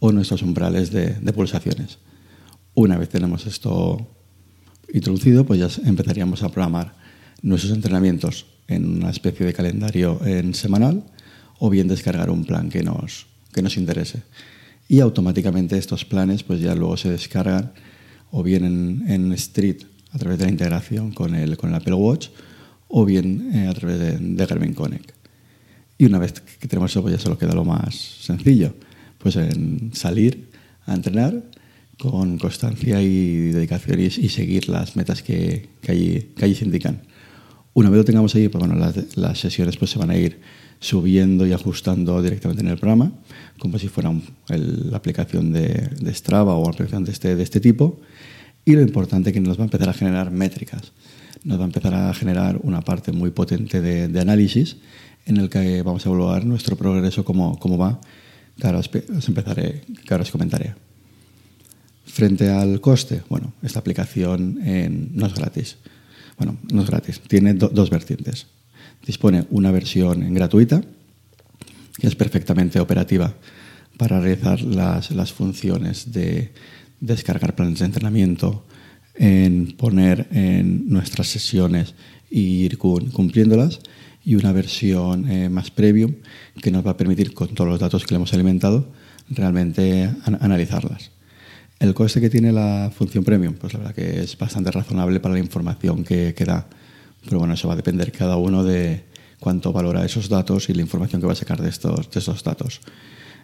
o 0.00 0.12
nuestros 0.12 0.42
umbrales 0.42 0.90
de, 0.90 1.32
pulsaciones. 1.32 1.98
Una 2.74 2.96
vez 2.98 3.08
tenemos 3.08 3.46
esto 3.46 4.08
introducido, 4.92 5.44
pues 5.44 5.60
ya 5.60 5.88
empezaríamos 5.88 6.42
a 6.42 6.48
programar 6.48 6.94
nuestros 7.42 7.72
entrenamientos 7.72 8.46
en 8.66 8.98
una 8.98 9.10
especie 9.10 9.46
de 9.46 9.52
calendario 9.52 10.20
en 10.24 10.54
semanal 10.54 11.04
o 11.58 11.70
bien 11.70 11.88
descargar 11.88 12.30
un 12.30 12.44
plan 12.44 12.68
que 12.68 12.82
nos, 12.82 13.26
que 13.52 13.62
nos 13.62 13.76
interese. 13.76 14.22
Y 14.88 15.00
automáticamente 15.00 15.76
estos 15.76 16.04
planes 16.04 16.42
pues 16.42 16.60
ya 16.60 16.74
luego 16.74 16.96
se 16.96 17.10
descargan 17.10 17.72
o 18.30 18.42
bien 18.42 19.04
en, 19.08 19.32
Street 19.32 19.82
a 20.12 20.18
través 20.18 20.38
de 20.38 20.46
la 20.46 20.50
integración 20.50 21.12
con 21.12 21.34
el, 21.34 21.56
con 21.56 21.70
el 21.70 21.76
Apple 21.76 21.94
Watch 21.94 22.28
o 22.88 23.04
bien 23.04 23.50
eh, 23.54 23.66
a 23.68 23.74
través 23.74 23.98
de, 23.98 24.18
de 24.18 24.46
Garmin 24.46 24.74
Connect. 24.74 25.12
Y 25.98 26.06
una 26.06 26.18
vez 26.18 26.32
que 26.32 26.68
tenemos 26.68 26.90
eso, 26.90 27.02
pues 27.02 27.16
ya 27.16 27.20
solo 27.20 27.36
queda 27.36 27.54
lo 27.54 27.64
más 27.64 27.94
sencillo 27.94 28.74
pues 29.18 29.36
en 29.36 29.90
salir 29.94 30.48
a 30.86 30.94
entrenar 30.94 31.42
con 31.98 32.38
constancia 32.38 33.02
y 33.02 33.50
dedicación 33.50 34.00
y, 34.00 34.10
seguir 34.10 34.68
las 34.68 34.94
metas 34.94 35.22
que, 35.22 35.68
que, 35.82 35.92
allí, 35.92 36.32
que, 36.36 36.44
allí, 36.44 36.54
se 36.54 36.64
indican. 36.64 37.02
Una 37.74 37.90
vez 37.90 37.98
lo 37.98 38.04
tengamos 38.04 38.34
ahí, 38.34 38.48
pues 38.48 38.64
bueno, 38.64 38.92
las, 39.14 39.38
sesiones 39.38 39.76
pues 39.76 39.90
se 39.90 39.98
van 39.98 40.10
a 40.10 40.16
ir 40.16 40.40
subiendo 40.80 41.46
y 41.46 41.52
ajustando 41.52 42.20
directamente 42.22 42.62
en 42.62 42.68
el 42.68 42.78
programa, 42.78 43.12
como 43.58 43.78
si 43.78 43.88
fuera 43.88 44.12
la 44.48 44.96
aplicación 44.96 45.52
de, 45.52 45.90
de, 46.00 46.14
Strava 46.14 46.54
o 46.54 46.60
una 46.60 46.70
aplicación 46.70 47.04
de 47.04 47.12
este, 47.12 47.36
de 47.36 47.42
este 47.42 47.60
tipo. 47.60 48.00
Y 48.64 48.72
lo 48.72 48.82
importante 48.82 49.30
es 49.30 49.34
que 49.34 49.40
nos 49.40 49.58
va 49.58 49.62
a 49.62 49.66
empezar 49.66 49.88
a 49.88 49.92
generar 49.92 50.30
métricas. 50.30 50.92
Nos 51.44 51.58
va 51.58 51.62
a 51.62 51.66
empezar 51.66 51.94
a 51.94 52.12
generar 52.14 52.58
una 52.62 52.82
parte 52.82 53.12
muy 53.12 53.30
potente 53.30 53.80
de, 53.80 54.20
análisis 54.20 54.76
en 55.26 55.36
el 55.36 55.48
que 55.48 55.82
vamos 55.82 56.04
a 56.04 56.08
evaluar 56.08 56.44
nuestro 56.44 56.76
progreso, 56.76 57.24
cómo, 57.24 57.58
cómo 57.58 57.78
va 57.78 58.00
que 58.58 58.66
ahora 58.66 58.80
os, 58.80 58.90
empezaré, 59.28 59.82
que 60.04 60.30
comentaré. 60.30 60.74
Frente 62.04 62.50
al 62.50 62.80
coste, 62.80 63.22
bueno, 63.28 63.52
esta 63.62 63.78
aplicación 63.78 64.58
no 65.14 65.26
es 65.26 65.34
gratis. 65.34 65.76
Bueno, 66.38 66.56
no 66.72 66.82
es 66.82 66.88
gratis, 66.88 67.20
tiene 67.26 67.54
dos 67.54 67.90
vertientes. 67.90 68.46
Dispone 69.04 69.46
una 69.50 69.70
versión 69.70 70.32
gratuita, 70.34 70.82
que 71.98 72.06
es 72.06 72.14
perfectamente 72.14 72.80
operativa 72.80 73.34
para 73.96 74.20
realizar 74.20 74.60
las, 74.62 75.10
las 75.10 75.32
funciones 75.32 76.12
de 76.12 76.52
descargar 77.00 77.54
planes 77.54 77.80
de 77.80 77.86
entrenamiento, 77.86 78.64
en 79.14 79.76
poner 79.76 80.28
en 80.30 80.88
nuestras 80.88 81.26
sesiones 81.26 81.94
e 82.30 82.38
ir 82.38 82.78
cumpliéndolas 82.78 83.80
y 84.24 84.36
una 84.36 84.52
versión 84.52 85.28
eh, 85.30 85.48
más 85.48 85.70
premium 85.70 86.14
que 86.62 86.70
nos 86.70 86.86
va 86.86 86.92
a 86.92 86.96
permitir, 86.96 87.34
con 87.34 87.48
todos 87.48 87.68
los 87.68 87.80
datos 87.80 88.04
que 88.04 88.14
le 88.14 88.16
hemos 88.16 88.32
alimentado, 88.32 88.92
realmente 89.28 90.10
analizarlas. 90.24 91.10
El 91.78 91.94
coste 91.94 92.20
que 92.20 92.28
tiene 92.28 92.52
la 92.52 92.90
función 92.92 93.22
premium, 93.22 93.54
pues 93.54 93.72
la 93.72 93.78
verdad 93.78 93.94
que 93.94 94.20
es 94.20 94.36
bastante 94.36 94.70
razonable 94.72 95.20
para 95.20 95.34
la 95.34 95.40
información 95.40 96.02
que, 96.02 96.34
que 96.34 96.44
da. 96.44 96.66
Pero 97.24 97.38
bueno, 97.38 97.54
eso 97.54 97.68
va 97.68 97.74
a 97.74 97.76
depender 97.76 98.10
cada 98.10 98.36
uno 98.36 98.64
de 98.64 99.04
cuánto 99.38 99.72
valora 99.72 100.04
esos 100.04 100.28
datos 100.28 100.68
y 100.68 100.74
la 100.74 100.82
información 100.82 101.20
que 101.20 101.26
va 101.26 101.34
a 101.34 101.36
sacar 101.36 101.62
de 101.62 101.68
estos, 101.68 102.10
de 102.10 102.18
estos 102.18 102.42
datos. 102.42 102.80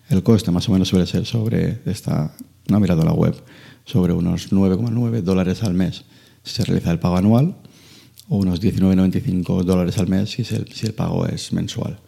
El 0.09 0.23
coste 0.23 0.51
más 0.51 0.69
o 0.69 0.73
menos 0.73 0.89
suele 0.89 1.07
ser 1.07 1.27
sobre, 1.27 1.81
esta, 1.87 2.35
no 2.69 2.77
he 2.77 2.81
mirado 2.81 3.05
la 3.05 3.13
web, 3.13 3.37
sobre 3.85 4.13
unos 4.13 4.53
9,9 4.53 5.23
dólares 5.23 5.63
al 5.63 5.75
mes 5.75 6.05
si 6.43 6.57
se 6.57 6.65
realiza 6.65 6.91
el 6.91 6.99
pago 6.99 7.17
anual 7.17 7.57
o 8.29 8.39
unos 8.39 8.61
19,95 8.61 9.63
dólares 9.63 9.97
al 9.99 10.09
mes 10.09 10.31
si, 10.31 10.43
el, 10.55 10.69
si 10.73 10.87
el 10.87 10.95
pago 10.95 11.27
es 11.27 11.53
mensual. 11.53 11.99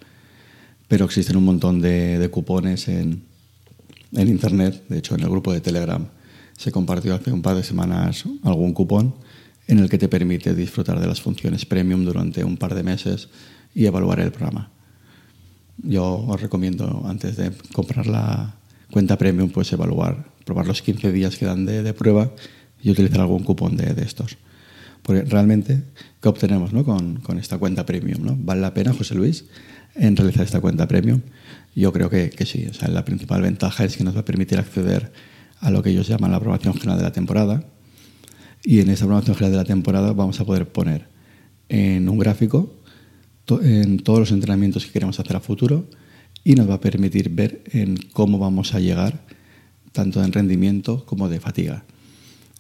Pero 0.88 1.04
existen 1.04 1.36
un 1.36 1.44
montón 1.44 1.80
de, 1.80 2.18
de 2.18 2.28
cupones 2.30 2.88
en, 2.88 3.22
en 4.12 4.28
Internet, 4.28 4.84
de 4.88 4.98
hecho 4.98 5.14
en 5.14 5.20
el 5.20 5.30
grupo 5.30 5.52
de 5.52 5.60
Telegram 5.60 6.06
se 6.56 6.72
compartió 6.72 7.14
hace 7.14 7.32
un 7.32 7.42
par 7.42 7.56
de 7.56 7.62
semanas 7.62 8.24
algún 8.42 8.72
cupón 8.72 9.14
en 9.68 9.78
el 9.78 9.88
que 9.88 9.98
te 9.98 10.08
permite 10.08 10.54
disfrutar 10.54 11.00
de 11.00 11.06
las 11.06 11.20
funciones 11.20 11.66
premium 11.66 12.04
durante 12.04 12.44
un 12.44 12.56
par 12.56 12.74
de 12.74 12.82
meses 12.82 13.28
y 13.74 13.86
evaluar 13.86 14.20
el 14.20 14.32
programa. 14.32 14.70
Yo 15.82 16.24
os 16.26 16.40
recomiendo, 16.40 17.04
antes 17.06 17.36
de 17.36 17.52
comprar 17.72 18.06
la 18.06 18.54
cuenta 18.90 19.18
premium, 19.18 19.50
pues 19.50 19.72
evaluar, 19.72 20.24
probar 20.44 20.66
los 20.66 20.80
15 20.82 21.12
días 21.12 21.36
que 21.36 21.44
dan 21.44 21.66
de, 21.66 21.92
prueba 21.92 22.30
y 22.82 22.90
utilizar 22.90 23.20
algún 23.20 23.42
cupón 23.42 23.76
de, 23.76 23.94
estos. 24.02 24.38
Porque 25.02 25.22
realmente, 25.22 25.82
¿qué 26.22 26.28
obtenemos 26.28 26.72
¿no? 26.72 26.84
con, 26.84 27.16
con, 27.16 27.38
esta 27.38 27.58
cuenta 27.58 27.84
premium? 27.84 28.24
¿no? 28.24 28.36
¿Vale 28.38 28.60
la 28.60 28.72
pena, 28.72 28.94
José 28.94 29.14
Luis, 29.14 29.44
en 29.94 30.16
realizar 30.16 30.44
esta 30.44 30.60
cuenta 30.60 30.88
premium? 30.88 31.20
Yo 31.74 31.92
creo 31.92 32.08
que, 32.08 32.30
que 32.30 32.46
sí. 32.46 32.66
O 32.70 32.74
sea, 32.74 32.88
la 32.88 33.04
principal 33.04 33.42
ventaja 33.42 33.84
es 33.84 33.96
que 33.96 34.04
nos 34.04 34.16
va 34.16 34.20
a 34.20 34.24
permitir 34.24 34.58
acceder 34.58 35.12
a 35.60 35.70
lo 35.70 35.82
que 35.82 35.90
ellos 35.90 36.08
llaman 36.08 36.30
la 36.30 36.38
aprobación 36.38 36.74
general 36.74 36.98
de 36.98 37.04
la 37.04 37.12
temporada. 37.12 37.64
Y 38.62 38.80
en 38.80 38.90
esa 38.90 39.04
aprobación 39.04 39.36
general 39.36 39.52
de 39.52 39.58
la 39.58 39.64
temporada 39.64 40.12
vamos 40.12 40.40
a 40.40 40.44
poder 40.44 40.68
poner 40.68 41.08
en 41.68 42.08
un 42.08 42.18
gráfico 42.18 42.72
en 43.62 43.98
todos 43.98 44.18
los 44.18 44.32
entrenamientos 44.32 44.86
que 44.86 44.92
queremos 44.92 45.20
hacer 45.20 45.36
a 45.36 45.40
futuro 45.40 45.88
y 46.42 46.54
nos 46.54 46.68
va 46.68 46.74
a 46.74 46.80
permitir 46.80 47.30
ver 47.30 47.62
en 47.72 47.96
cómo 48.12 48.38
vamos 48.38 48.74
a 48.74 48.80
llegar 48.80 49.20
tanto 49.92 50.22
en 50.22 50.32
rendimiento 50.32 51.04
como 51.06 51.28
de 51.28 51.40
fatiga. 51.40 51.84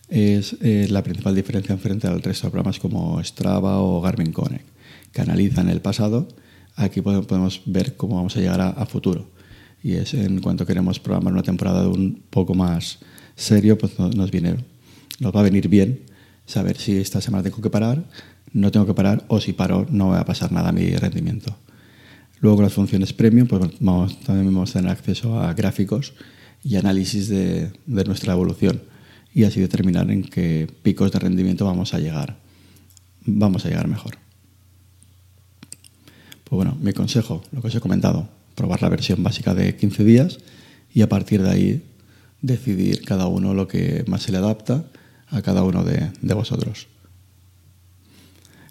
Es 0.08 0.56
eh, 0.62 0.86
la 0.88 1.02
principal 1.02 1.34
diferencia 1.34 1.76
frente 1.76 2.06
al 2.06 2.22
resto 2.22 2.46
de 2.46 2.50
programas 2.52 2.78
como 2.78 3.22
Strava 3.22 3.80
o 3.80 4.00
Garmin 4.00 4.32
Connect, 4.32 4.66
que 5.12 5.20
analizan 5.20 5.68
el 5.68 5.80
pasado. 5.80 6.28
Aquí 6.76 7.00
podemos 7.00 7.62
ver 7.66 7.96
cómo 7.96 8.16
vamos 8.16 8.36
a 8.36 8.40
llegar 8.40 8.60
a 8.60 8.86
futuro 8.86 9.35
y 9.82 9.92
es 9.92 10.14
en 10.14 10.40
cuanto 10.40 10.66
queremos 10.66 10.98
programar 10.98 11.32
una 11.32 11.42
temporada 11.42 11.82
de 11.82 11.88
un 11.88 12.22
poco 12.30 12.54
más 12.54 12.98
serio, 13.34 13.78
pues 13.78 13.98
nos, 13.98 14.30
viene, 14.30 14.56
nos 15.20 15.34
va 15.34 15.40
a 15.40 15.44
venir 15.44 15.68
bien 15.68 16.00
saber 16.46 16.76
si 16.76 16.96
esta 16.96 17.20
semana 17.20 17.44
tengo 17.44 17.60
que 17.60 17.70
parar, 17.70 18.04
no 18.52 18.70
tengo 18.70 18.86
que 18.86 18.94
parar 18.94 19.24
o 19.28 19.40
si 19.40 19.52
paro 19.52 19.86
no 19.90 20.08
va 20.08 20.20
a 20.20 20.24
pasar 20.24 20.52
nada 20.52 20.70
a 20.70 20.72
mi 20.72 20.94
rendimiento. 20.96 21.56
Luego 22.40 22.56
con 22.56 22.64
las 22.64 22.74
funciones 22.74 23.12
premium, 23.12 23.46
pues 23.48 23.62
vamos, 23.80 24.20
también 24.20 24.46
vamos 24.46 24.70
a 24.70 24.80
tener 24.80 24.90
acceso 24.90 25.40
a 25.40 25.52
gráficos 25.54 26.14
y 26.62 26.76
análisis 26.76 27.28
de, 27.28 27.72
de 27.86 28.04
nuestra 28.04 28.32
evolución 28.32 28.82
y 29.34 29.44
así 29.44 29.60
determinar 29.60 30.10
en 30.10 30.22
qué 30.22 30.66
picos 30.82 31.12
de 31.12 31.18
rendimiento 31.18 31.64
vamos 31.64 31.94
a 31.94 31.98
llegar. 31.98 32.38
Vamos 33.24 33.64
a 33.64 33.68
llegar 33.68 33.88
mejor. 33.88 34.18
Pues 36.44 36.56
bueno, 36.56 36.76
mi 36.80 36.92
consejo, 36.92 37.42
lo 37.52 37.60
que 37.60 37.68
os 37.68 37.74
he 37.74 37.80
comentado, 37.80 38.28
probar 38.56 38.82
la 38.82 38.88
versión 38.88 39.22
básica 39.22 39.54
de 39.54 39.76
15 39.76 40.02
días 40.02 40.38
y 40.92 41.02
a 41.02 41.08
partir 41.08 41.42
de 41.42 41.50
ahí 41.50 41.82
decidir 42.40 43.04
cada 43.04 43.28
uno 43.28 43.54
lo 43.54 43.68
que 43.68 44.04
más 44.08 44.22
se 44.22 44.32
le 44.32 44.38
adapta 44.38 44.86
a 45.28 45.42
cada 45.42 45.62
uno 45.62 45.84
de, 45.84 46.10
vosotros. 46.34 46.88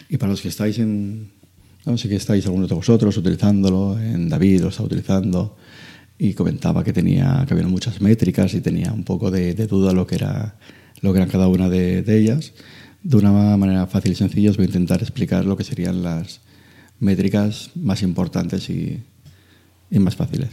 Y 0.10 0.18
para 0.18 0.32
los 0.32 0.42
que 0.42 0.50
estáis 0.50 0.80
en, 0.80 1.32
no 1.86 1.98
sé 1.98 2.10
que 2.10 2.16
estáis 2.16 2.46
algunos 2.46 2.70
de 2.70 2.76
vosotros 2.76 3.16
utilizándolo, 3.18 4.00
en 4.00 4.28
David 4.30 4.62
lo 4.62 4.70
está 4.70 4.84
utilizando 4.84 5.56
y 6.18 6.34
comentaba 6.34 6.84
que 6.84 6.94
tenía 6.94 7.44
que 7.48 7.54
había 7.54 7.68
muchas 7.68 8.02
métricas 8.02 8.54
y 8.54 8.62
tenía 8.62 8.92
un 8.94 9.04
poco 9.04 9.32
de, 9.32 9.54
duda 9.54 9.94
lo 9.94 10.08
que 10.08 10.16
era 10.16 10.56
lo 11.02 11.12
que 11.12 11.20
eran 11.20 11.30
cada 11.30 11.48
una 11.48 11.70
de, 11.70 12.02
de, 12.02 12.18
ellas. 12.18 12.54
De 13.04 13.18
una 13.18 13.58
manera 13.58 13.86
fácil 13.86 14.14
y 14.14 14.16
sencilla 14.16 14.50
os 14.50 14.58
voy 14.58 14.66
a 14.66 14.68
intentar 14.68 15.02
explicar 15.02 15.46
lo 15.46 15.58
que 15.58 15.64
serían 15.64 16.02
las 16.02 16.40
métricas 17.00 17.70
más 17.76 18.02
importantes 18.02 18.70
y, 18.70 19.04
y 19.96 20.00
más 20.00 20.16
fáciles. 20.16 20.50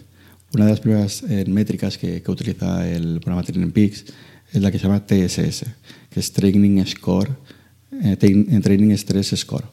Una 0.55 0.67
de 0.67 0.71
las 0.71 0.81
primeras 0.81 1.23
eh, 1.29 1.45
métricas 1.49 1.97
que, 1.97 2.23
utiliza 2.27 2.87
el 2.89 3.21
programa 3.21 3.43
Training 3.43 3.71
Peaks 3.71 4.05
es 4.53 4.61
la 4.61 4.71
que 4.71 4.79
se 4.79 4.85
llama 4.85 5.05
TSS, 5.07 5.65
que 6.11 6.21
es 6.21 6.33
Training 6.33 6.85
Score, 6.85 7.31
eh, 8.03 8.17
Training 8.17 8.95
Stress 8.97 9.35
Score. 9.35 9.65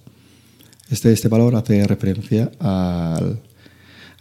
Este, 0.90 1.12
este 1.12 1.28
valor 1.28 1.56
hace 1.56 1.86
referencia 1.86 2.50
a 2.62 3.20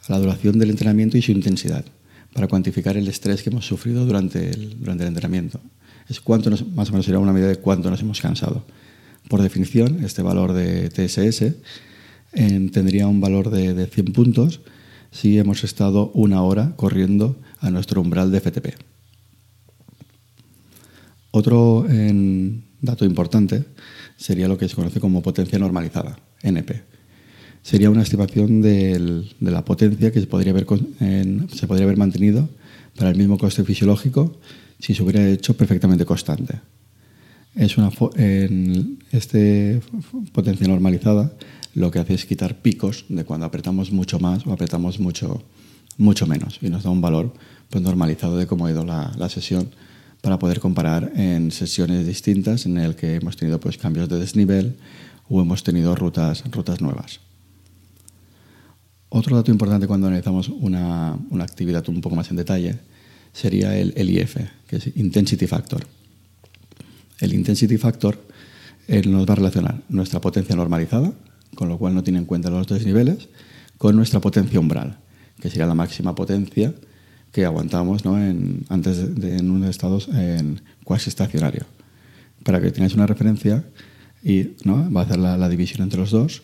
la 0.08 0.18
duración 0.18 0.58
del 0.58 0.70
entrenamiento 0.70 1.16
y 1.16 1.22
su 1.22 1.30
intensidad, 1.30 1.84
para 2.32 2.48
cuantificar 2.48 2.96
el 2.96 3.06
estrés 3.06 3.42
que 3.42 3.50
hemos 3.50 3.64
sufrido 3.64 4.04
durante 4.04 4.50
el, 4.50 4.80
durante 4.80 5.04
el 5.04 5.08
entrenamiento. 5.08 5.60
Es 6.08 6.20
cuánto 6.20 6.50
más 6.50 6.88
o 6.88 6.92
menos 6.92 7.06
será 7.06 7.20
una 7.20 7.32
medida 7.32 7.48
de 7.48 7.56
cuánto 7.56 7.88
nos 7.88 8.00
hemos 8.00 8.20
cansado. 8.20 8.64
Por 9.28 9.42
definición, 9.42 10.04
este 10.04 10.22
valor 10.22 10.54
de 10.54 10.88
TSS 10.88 11.42
eh, 12.32 12.70
tendría 12.72 13.06
un 13.06 13.20
valor 13.20 13.50
de, 13.50 13.74
de 13.74 13.86
100 13.86 14.12
puntos 14.12 14.60
si 15.10 15.38
hemos 15.38 15.64
estado 15.64 16.10
una 16.14 16.42
hora 16.42 16.74
corriendo 16.76 17.36
a 17.60 17.70
nuestro 17.70 18.00
umbral 18.00 18.30
de 18.30 18.40
FTP. 18.40 18.66
Otro 21.30 21.86
dato 22.80 23.04
importante 23.04 23.64
sería 24.16 24.48
lo 24.48 24.58
que 24.58 24.68
se 24.68 24.74
conoce 24.74 25.00
como 25.00 25.22
potencia 25.22 25.58
normalizada, 25.58 26.18
NP. 26.42 26.82
Sería 27.62 27.90
una 27.90 28.02
estimación 28.02 28.62
de 28.62 29.24
la 29.40 29.64
potencia 29.64 30.10
que 30.10 30.20
se 30.20 30.26
podría, 30.26 30.52
haber, 30.52 30.66
se 31.52 31.66
podría 31.66 31.84
haber 31.84 31.96
mantenido 31.96 32.48
para 32.96 33.10
el 33.10 33.16
mismo 33.16 33.38
coste 33.38 33.64
fisiológico 33.64 34.38
si 34.78 34.94
se 34.94 35.02
hubiera 35.02 35.26
hecho 35.28 35.56
perfectamente 35.56 36.04
constante. 36.04 36.60
Es 37.54 37.76
una 37.76 37.90
en 38.16 38.98
este 39.10 39.80
potencia 40.32 40.68
normalizada 40.68 41.32
lo 41.74 41.90
que 41.90 41.98
hace 41.98 42.14
es 42.14 42.26
quitar 42.26 42.60
picos 42.60 43.04
de 43.08 43.24
cuando 43.24 43.46
apretamos 43.46 43.92
mucho 43.92 44.18
más 44.18 44.46
o 44.46 44.52
apretamos 44.52 44.98
mucho, 44.98 45.42
mucho 45.96 46.26
menos 46.26 46.58
y 46.62 46.70
nos 46.70 46.82
da 46.82 46.90
un 46.90 47.00
valor 47.00 47.32
pues, 47.70 47.82
normalizado 47.82 48.36
de 48.36 48.46
cómo 48.46 48.66
ha 48.66 48.70
ido 48.70 48.84
la, 48.84 49.12
la 49.16 49.28
sesión 49.28 49.70
para 50.20 50.38
poder 50.38 50.60
comparar 50.60 51.12
en 51.14 51.50
sesiones 51.50 52.06
distintas 52.06 52.66
en 52.66 52.78
el 52.78 52.96
que 52.96 53.16
hemos 53.16 53.36
tenido 53.36 53.60
pues, 53.60 53.78
cambios 53.78 54.08
de 54.08 54.18
desnivel 54.18 54.76
o 55.28 55.40
hemos 55.40 55.62
tenido 55.62 55.94
rutas, 55.94 56.44
rutas 56.50 56.80
nuevas. 56.80 57.20
Otro 59.10 59.36
dato 59.36 59.50
importante 59.50 59.86
cuando 59.86 60.06
analizamos 60.06 60.48
una, 60.48 61.16
una 61.30 61.44
actividad 61.44 61.88
un 61.88 62.00
poco 62.00 62.16
más 62.16 62.30
en 62.30 62.36
detalle 62.36 62.78
sería 63.32 63.76
el, 63.76 63.92
el, 63.96 64.10
IF, 64.10 64.36
que 64.66 64.76
es 64.76 64.96
Intensity 64.96 65.46
Factor. 65.46 65.86
El 67.20 67.32
Intensity 67.32 67.78
Factor 67.78 68.18
eh, 68.86 69.02
nos 69.06 69.26
va 69.26 69.32
a 69.32 69.36
relacionar 69.36 69.82
nuestra 69.88 70.20
potencia 70.20 70.56
normalizada, 70.56 71.12
con 71.58 71.68
lo 71.68 71.76
cual 71.76 71.92
no 71.92 72.04
tiene 72.04 72.20
en 72.20 72.24
cuenta 72.24 72.50
los 72.50 72.68
dos 72.68 72.86
niveles, 72.86 73.28
con 73.78 73.96
nuestra 73.96 74.20
potencia 74.20 74.60
umbral, 74.60 74.96
que 75.40 75.50
sería 75.50 75.66
la 75.66 75.74
máxima 75.74 76.14
potencia 76.14 76.72
que 77.32 77.44
aguantamos 77.44 78.04
¿no? 78.04 78.16
en, 78.16 78.64
antes 78.68 79.16
de, 79.16 79.38
en 79.38 79.50
unos 79.50 79.68
estados 79.68 80.06
en 80.06 80.60
cuasi 80.84 81.10
estacionario. 81.10 81.66
Para 82.44 82.60
que 82.60 82.70
tengáis 82.70 82.94
una 82.94 83.08
referencia, 83.08 83.64
y 84.22 84.52
¿no? 84.62 84.88
va 84.92 85.00
a 85.00 85.04
hacer 85.04 85.18
la, 85.18 85.48
división 85.48 85.82
entre 85.82 85.98
los 85.98 86.12
dos, 86.12 86.42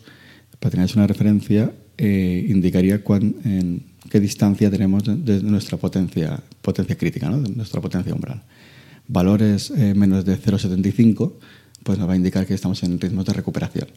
para 0.59 0.71
que 0.71 0.75
tengáis 0.75 0.95
una 0.97 1.07
referencia, 1.07 1.71
eh, 1.97 2.47
indicaría 2.49 3.01
cuán, 3.01 3.35
en 3.45 3.83
qué 4.09 4.19
distancia 4.19 4.69
tenemos 4.69 5.03
de, 5.05 5.41
nuestra 5.43 5.77
potencia, 5.77 6.41
potencia 6.61 6.97
crítica, 6.97 7.29
¿no? 7.29 7.39
de 7.39 7.55
nuestra 7.55 7.79
potencia 7.79 8.13
umbral. 8.13 8.43
Valores 9.07 9.71
eh, 9.71 9.93
menos 9.95 10.25
de 10.25 10.37
0,75 10.37 11.35
pues 11.83 11.97
nos 11.97 12.09
va 12.09 12.13
a 12.13 12.17
indicar 12.17 12.45
que 12.45 12.53
estamos 12.53 12.83
en 12.83 12.99
ritmos 12.99 13.23
de 13.25 13.31
recuperación 13.31 13.87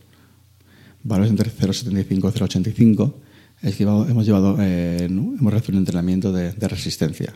valores 1.08 1.30
entre 1.30 1.50
0,75 1.50 2.06
y 2.06 2.18
0,85, 2.18 3.14
es 3.62 3.74
que 3.74 3.82
hemos, 3.82 4.26
llevado, 4.26 4.56
eh, 4.60 5.04
hemos 5.04 5.52
recibido 5.52 5.78
un 5.78 5.82
entrenamiento 5.82 6.32
de, 6.32 6.52
resistencia. 6.68 7.34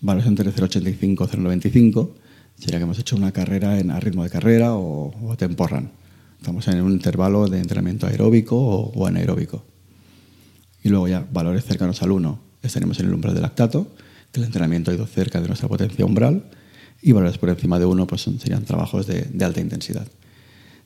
Valores 0.00 0.26
entre 0.26 0.50
0,85 0.50 1.00
y 1.00 1.16
0,95 1.16 2.10
sería 2.58 2.78
que 2.78 2.84
hemos 2.84 2.98
hecho 2.98 3.14
una 3.14 3.30
carrera 3.30 3.78
en, 3.78 3.90
a 3.90 4.00
ritmo 4.00 4.24
de 4.24 4.30
carrera 4.30 4.74
o, 4.74 5.12
o 5.22 5.36
tempo 5.36 5.66
run. 5.66 5.90
Estamos 6.40 6.66
en 6.66 6.82
un 6.82 6.92
intervalo 6.92 7.46
de 7.46 7.60
entrenamiento 7.60 8.06
aeróbico 8.06 8.56
o, 8.56 9.06
anaeróbico. 9.06 9.64
Y 10.82 10.88
luego 10.88 11.06
ya 11.06 11.24
valores 11.30 11.64
cercanos 11.64 12.02
al 12.02 12.10
1 12.10 12.40
estaríamos 12.62 12.98
en 12.98 13.06
el 13.06 13.14
umbral 13.14 13.34
de 13.34 13.42
lactato, 13.42 13.94
que 14.32 14.40
el 14.40 14.46
entrenamiento 14.46 14.90
ha 14.90 14.94
ido 14.94 15.06
cerca 15.06 15.40
de 15.40 15.46
nuestra 15.46 15.68
potencia 15.68 16.04
umbral, 16.04 16.50
y 17.00 17.12
valores 17.12 17.38
por 17.38 17.48
encima 17.48 17.78
de 17.78 17.84
1 17.84 18.06
pues 18.06 18.22
serían 18.22 18.64
trabajos 18.64 19.06
de, 19.06 19.22
de 19.22 19.44
alta 19.44 19.60
intensidad. 19.60 20.08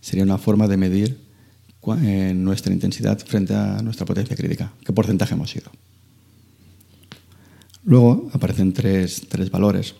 Sería 0.01 0.25
una 0.25 0.37
forma 0.37 0.69
de 0.69 0.77
medir 0.77 1.26
en 1.95 2.43
nuestra 2.43 2.73
intensidad 2.73 3.19
frente 3.19 3.55
a 3.55 3.81
nuestra 3.83 4.07
potencia 4.07 4.37
crítica. 4.37 4.73
¿Qué 4.85 4.93
porcentaje 4.93 5.35
hemos 5.35 5.51
sido? 5.51 5.71
Luego 7.85 8.29
aparecen 8.33 8.73
tres, 8.73 9.23
tres 9.29 9.51
valores, 9.51 9.95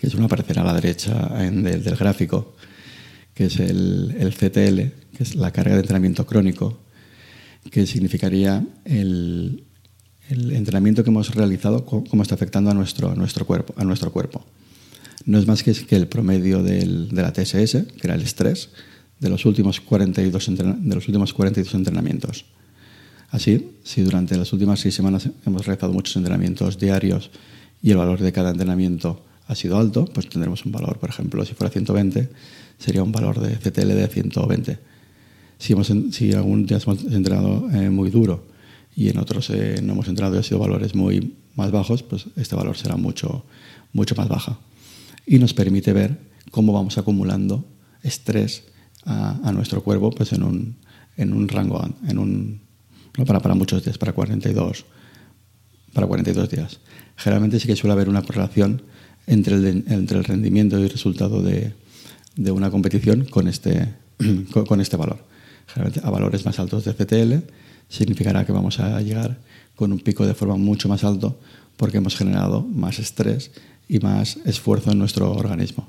que 0.00 0.06
es 0.06 0.14
uno 0.14 0.24
aparecerá 0.24 0.62
a 0.62 0.64
la 0.64 0.74
derecha 0.74 1.12
del, 1.38 1.84
del, 1.84 1.96
gráfico, 1.96 2.56
que 3.34 3.46
es 3.46 3.60
el, 3.60 4.34
CTL, 4.34 5.16
que 5.16 5.22
es 5.22 5.34
la 5.34 5.50
carga 5.50 5.74
de 5.74 5.80
entrenamiento 5.80 6.24
crónico, 6.24 6.80
que 7.70 7.86
significaría 7.86 8.64
el, 8.84 9.64
entrenamiento 10.30 11.04
que 11.04 11.10
hemos 11.10 11.34
realizado, 11.34 11.84
cómo 11.84 12.22
está 12.22 12.34
afectando 12.34 12.70
a 12.70 12.74
nuestro, 12.74 13.14
nuestro, 13.14 13.46
cuerpo, 13.46 13.74
a 13.76 13.84
nuestro 13.84 14.10
cuerpo. 14.10 14.42
No 15.26 15.38
es 15.38 15.46
más 15.46 15.62
que, 15.62 15.74
que 15.74 15.94
el 15.94 16.08
promedio 16.08 16.62
de 16.62 16.86
la 17.12 17.32
TSS, 17.32 17.84
que 18.00 18.04
era 18.04 18.14
el 18.14 18.22
estrés, 18.22 18.70
de 19.22 19.30
los 19.30 19.46
últimos 19.46 19.80
42, 19.80 20.56
de 20.56 20.94
los 20.96 21.06
últimos 21.06 21.32
42 21.32 21.74
entrenamientos. 21.74 22.44
Así, 23.30 23.70
si 23.84 24.02
durante 24.02 24.36
las 24.36 24.52
últimas 24.52 24.80
seis 24.80 24.96
semanas 24.96 25.28
hemos 25.46 25.64
realizado 25.64 25.92
muchos 25.92 26.16
entrenamientos 26.16 26.76
diarios 26.76 27.30
y 27.80 27.92
el 27.92 27.98
valor 27.98 28.18
de 28.18 28.32
cada 28.32 28.50
entrenamiento 28.50 29.24
ha 29.46 29.54
sido 29.54 29.78
alto, 29.78 30.06
pues 30.06 30.28
tendremos 30.28 30.66
un 30.66 30.72
valor, 30.72 30.98
por 30.98 31.08
ejemplo, 31.08 31.44
si 31.44 31.54
fuera 31.54 31.70
120, 31.70 32.30
sería 32.78 33.04
un 33.04 33.12
valor 33.12 33.38
de 33.38 33.56
CTL 33.56 33.94
de 33.94 34.08
120. 34.08 34.78
Si, 35.56 35.72
hemos, 35.72 35.92
si 36.10 36.32
algún 36.32 36.66
día 36.66 36.78
hemos 36.84 37.04
entrenado 37.04 37.70
eh, 37.70 37.90
muy 37.90 38.10
duro 38.10 38.44
y 38.96 39.08
en 39.08 39.18
otros 39.18 39.50
eh, 39.50 39.80
no 39.84 39.92
hemos 39.92 40.08
entrenado 40.08 40.34
y 40.34 40.40
ha 40.40 40.42
sido 40.42 40.58
valores 40.58 40.96
muy 40.96 41.36
más 41.54 41.70
bajos, 41.70 42.02
pues 42.02 42.26
este 42.36 42.56
valor 42.56 42.76
será 42.76 42.96
mucho, 42.96 43.44
mucho 43.92 44.16
más 44.16 44.28
baja. 44.28 44.58
Y 45.24 45.38
nos 45.38 45.54
permite 45.54 45.92
ver 45.92 46.18
cómo 46.50 46.72
vamos 46.72 46.98
acumulando 46.98 47.64
estrés 48.02 48.64
a, 49.04 49.52
nuestro 49.52 49.82
cuerpo 49.82 50.10
pues 50.10 50.32
en, 50.32 50.42
un, 50.42 50.76
en 51.16 51.32
un 51.32 51.48
rango, 51.48 51.88
en 52.08 52.18
un, 52.18 52.60
para, 53.26 53.40
para 53.40 53.54
muchos 53.54 53.84
días, 53.84 53.98
para 53.98 54.12
42, 54.12 54.84
para 55.92 56.06
42 56.06 56.48
días. 56.48 56.80
Generalmente 57.16 57.60
sí 57.60 57.66
que 57.66 57.76
suele 57.76 57.92
haber 57.92 58.08
una 58.08 58.22
correlación 58.22 58.82
entre 59.26 59.56
el, 59.56 59.84
entre 59.88 60.18
el 60.18 60.24
rendimiento 60.24 60.78
y 60.78 60.82
el 60.82 60.90
resultado 60.90 61.42
de, 61.42 61.74
de 62.36 62.50
una 62.50 62.70
competición 62.70 63.24
con 63.24 63.48
este, 63.48 63.94
con, 64.68 64.80
este 64.80 64.96
valor. 64.96 65.24
Generalmente 65.66 66.06
a 66.06 66.10
valores 66.10 66.44
más 66.44 66.58
altos 66.58 66.84
de 66.84 66.94
CTL 66.94 67.46
significará 67.88 68.44
que 68.44 68.52
vamos 68.52 68.80
a 68.80 69.00
llegar 69.00 69.38
con 69.76 69.92
un 69.92 70.00
pico 70.00 70.26
de 70.26 70.34
forma 70.34 70.56
mucho 70.56 70.88
más 70.88 71.04
alto 71.04 71.38
porque 71.76 71.98
hemos 71.98 72.16
generado 72.16 72.62
más 72.62 72.98
estrés 72.98 73.50
y 73.88 73.98
más 73.98 74.38
esfuerzo 74.44 74.92
en 74.92 74.98
nuestro 74.98 75.32
organismo. 75.32 75.88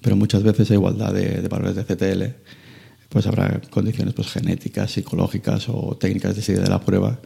Pero 0.00 0.16
muchas 0.16 0.42
veces 0.42 0.70
a 0.70 0.74
igualdad 0.74 1.12
de, 1.12 1.46
valores 1.48 1.76
de 1.76 1.84
CTL, 1.84 2.24
pues 3.08 3.26
habrá 3.26 3.60
condiciones 3.70 4.14
pues, 4.14 4.28
genéticas, 4.28 4.92
psicológicas 4.92 5.68
o 5.68 5.96
técnicas 5.96 6.36
de 6.36 6.56
de 6.56 6.68
la 6.68 6.80
prueba 6.80 7.20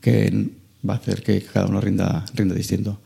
que 0.00 0.50
va 0.88 0.94
a 0.94 0.96
hacer 0.96 1.22
que 1.22 1.42
cada 1.42 1.66
uno 1.66 1.80
rinda, 1.80 2.24
rinda 2.34 2.54
distinto 2.54 3.00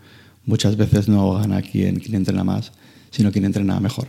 muchas 0.49 0.79
veces 0.79 1.09
no 1.09 1.35
gana 1.35 1.61
quien, 1.61 2.01
quien 2.01 2.15
entrena 2.15 2.43
más, 2.43 2.73
sino 3.11 3.31
quien 3.31 3.45
entrena 3.45 3.79
mejor. 3.81 4.09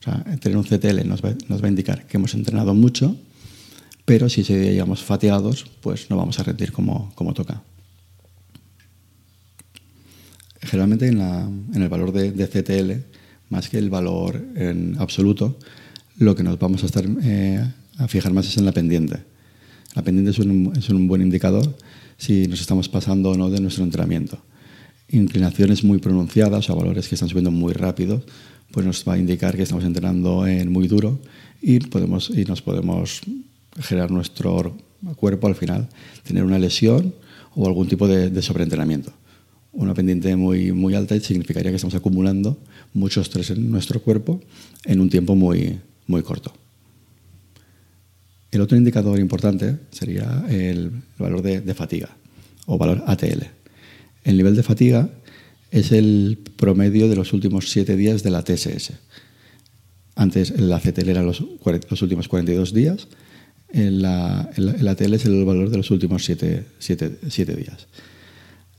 O 0.00 0.02
sea, 0.04 0.22
tener 0.40 0.56
un 0.56 0.64
CTL 0.64 1.06
nos 1.06 1.22
va, 1.22 1.34
nos 1.48 1.60
va 1.60 1.66
a 1.66 1.70
indicar 1.70 2.06
que 2.06 2.16
hemos 2.16 2.34
entrenado 2.34 2.72
mucho, 2.72 3.16
pero 4.04 4.28
si 4.28 4.44
llegamos 4.44 5.02
fatigados, 5.02 5.66
pues 5.80 6.08
no 6.08 6.16
vamos 6.16 6.38
a 6.38 6.44
rendir 6.44 6.72
como, 6.72 7.12
como 7.16 7.34
toca. 7.34 7.62
Generalmente 10.60 11.08
en, 11.08 11.18
la, 11.18 11.40
en 11.40 11.82
el 11.82 11.88
valor 11.88 12.12
de, 12.12 12.30
de, 12.30 12.46
CTL, 12.46 13.21
más 13.52 13.68
que 13.68 13.78
el 13.78 13.90
valor 13.90 14.44
en 14.56 14.96
absoluto, 14.98 15.58
lo 16.18 16.34
que 16.34 16.42
nos 16.42 16.58
vamos 16.58 16.82
a 16.82 16.86
estar 16.86 17.04
eh, 17.22 17.64
a 17.98 18.08
fijar 18.08 18.32
más 18.32 18.48
es 18.48 18.56
en 18.56 18.64
la 18.64 18.72
pendiente. 18.72 19.18
La 19.94 20.02
pendiente 20.02 20.32
es 20.32 20.38
un, 20.40 20.72
es 20.76 20.88
un 20.88 21.06
buen 21.06 21.22
indicador 21.22 21.76
si 22.16 22.48
nos 22.48 22.60
estamos 22.60 22.88
pasando 22.88 23.30
o 23.30 23.36
no 23.36 23.50
de 23.50 23.60
nuestro 23.60 23.84
entrenamiento 23.84 24.42
inclinaciones 25.12 25.84
muy 25.84 25.98
pronunciadas 25.98 26.68
o 26.70 26.76
valores 26.76 27.06
que 27.06 27.14
están 27.14 27.28
subiendo 27.28 27.50
muy 27.50 27.72
rápido, 27.72 28.22
pues 28.72 28.84
nos 28.84 29.04
va 29.06 29.14
a 29.14 29.18
indicar 29.18 29.54
que 29.54 29.62
estamos 29.62 29.84
entrenando 29.84 30.46
en 30.46 30.72
muy 30.72 30.88
duro 30.88 31.20
y, 31.60 31.78
podemos, 31.80 32.30
y 32.30 32.44
nos 32.44 32.62
podemos 32.62 33.20
generar 33.80 34.10
nuestro 34.10 34.76
cuerpo 35.16 35.46
al 35.46 35.54
final, 35.54 35.88
tener 36.24 36.44
una 36.44 36.58
lesión 36.58 37.14
o 37.54 37.66
algún 37.66 37.86
tipo 37.86 38.08
de, 38.08 38.42
sobreentrenamiento. 38.42 39.12
Una 39.72 39.94
pendiente 39.94 40.36
muy, 40.36 40.72
muy 40.72 40.94
alta 40.94 41.18
significaría 41.18 41.70
que 41.70 41.76
estamos 41.76 41.94
acumulando 41.94 42.58
mucho 42.92 43.20
estrés 43.20 43.50
en 43.50 43.70
nuestro 43.70 44.00
cuerpo 44.00 44.40
en 44.84 45.00
un 45.00 45.08
tiempo 45.08 45.34
muy, 45.34 45.78
muy 46.06 46.22
corto. 46.22 46.52
El 48.50 48.60
otro 48.60 48.76
indicador 48.76 49.18
importante 49.18 49.78
sería 49.90 50.44
el 50.50 50.90
valor 51.18 51.40
de 51.42 51.74
fatiga 51.74 52.10
o 52.66 52.76
valor 52.76 53.02
ATL. 53.06 53.46
El 54.24 54.36
nivel 54.36 54.54
de 54.54 54.62
fatiga 54.62 55.08
es 55.70 55.90
el 55.90 56.38
promedio 56.56 57.08
de 57.08 57.16
los 57.16 57.32
últimos 57.32 57.70
siete 57.70 57.96
días 57.96 58.22
de 58.22 58.30
la 58.30 58.44
TSS. 58.44 58.92
Antes 60.14 60.50
el 60.50 60.70
ACTL 60.70 61.08
era 61.08 61.22
los, 61.22 61.42
los 61.88 62.02
últimos 62.02 62.28
42 62.28 62.74
días, 62.74 63.08
el, 63.70 64.04
ATL 64.04 65.14
es 65.14 65.24
el 65.24 65.44
valor 65.46 65.70
de 65.70 65.78
los 65.78 65.90
últimos 65.90 66.24
siete, 66.24 66.66
días. 66.78 67.88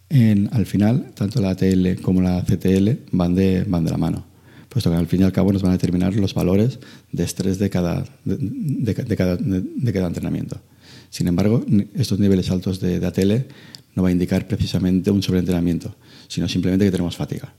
Al 0.10 0.66
final, 0.66 1.12
tanto 1.16 1.42
la 1.42 1.52
ATL 1.52 2.02
como 2.02 2.22
la 2.22 2.38
ACTL 2.38 2.90
van 3.12 3.34
de, 3.34 3.64
van 3.64 3.84
de 3.84 3.92
la 3.92 3.98
mano, 3.98 4.26
puesto 4.70 4.92
que 4.92 4.96
al 4.96 5.08
fin 5.08 5.22
y 5.22 5.24
al 5.24 5.32
cabo 5.32 5.52
nos 5.52 5.64
van 5.64 5.72
a 5.72 5.76
determinar 5.76 6.14
los 6.16 6.34
valores 6.34 6.80
de 7.12 7.24
estrés 7.24 7.58
de 7.58 7.70
cada, 7.70 8.06
de, 8.24 9.16
cada, 9.16 10.08
entrenamiento. 10.08 10.62
Sin 11.10 11.28
embargo, 11.28 11.66
estos 11.96 12.20
niveles 12.20 12.52
altos 12.52 12.80
de, 12.80 13.04
ATL 13.04 13.48
no 13.96 14.04
va 14.04 14.10
a 14.10 14.12
indicar 14.12 14.48
precisamente 14.48 15.10
un 15.10 15.24
sobreentrenamiento, 15.24 15.96
sino 16.28 16.48
simplemente 16.48 16.86
que 16.86 16.92
tenemos 16.92 17.16
fatiga. 17.16 17.54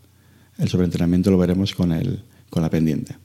El 0.58 0.68
sobreentrenamiento 0.68 1.30
lo 1.30 1.38
veremos 1.38 1.74
con, 1.74 1.92
el, 1.92 2.22
con 2.50 2.62
la 2.62 2.70
pendiente. 2.70 3.16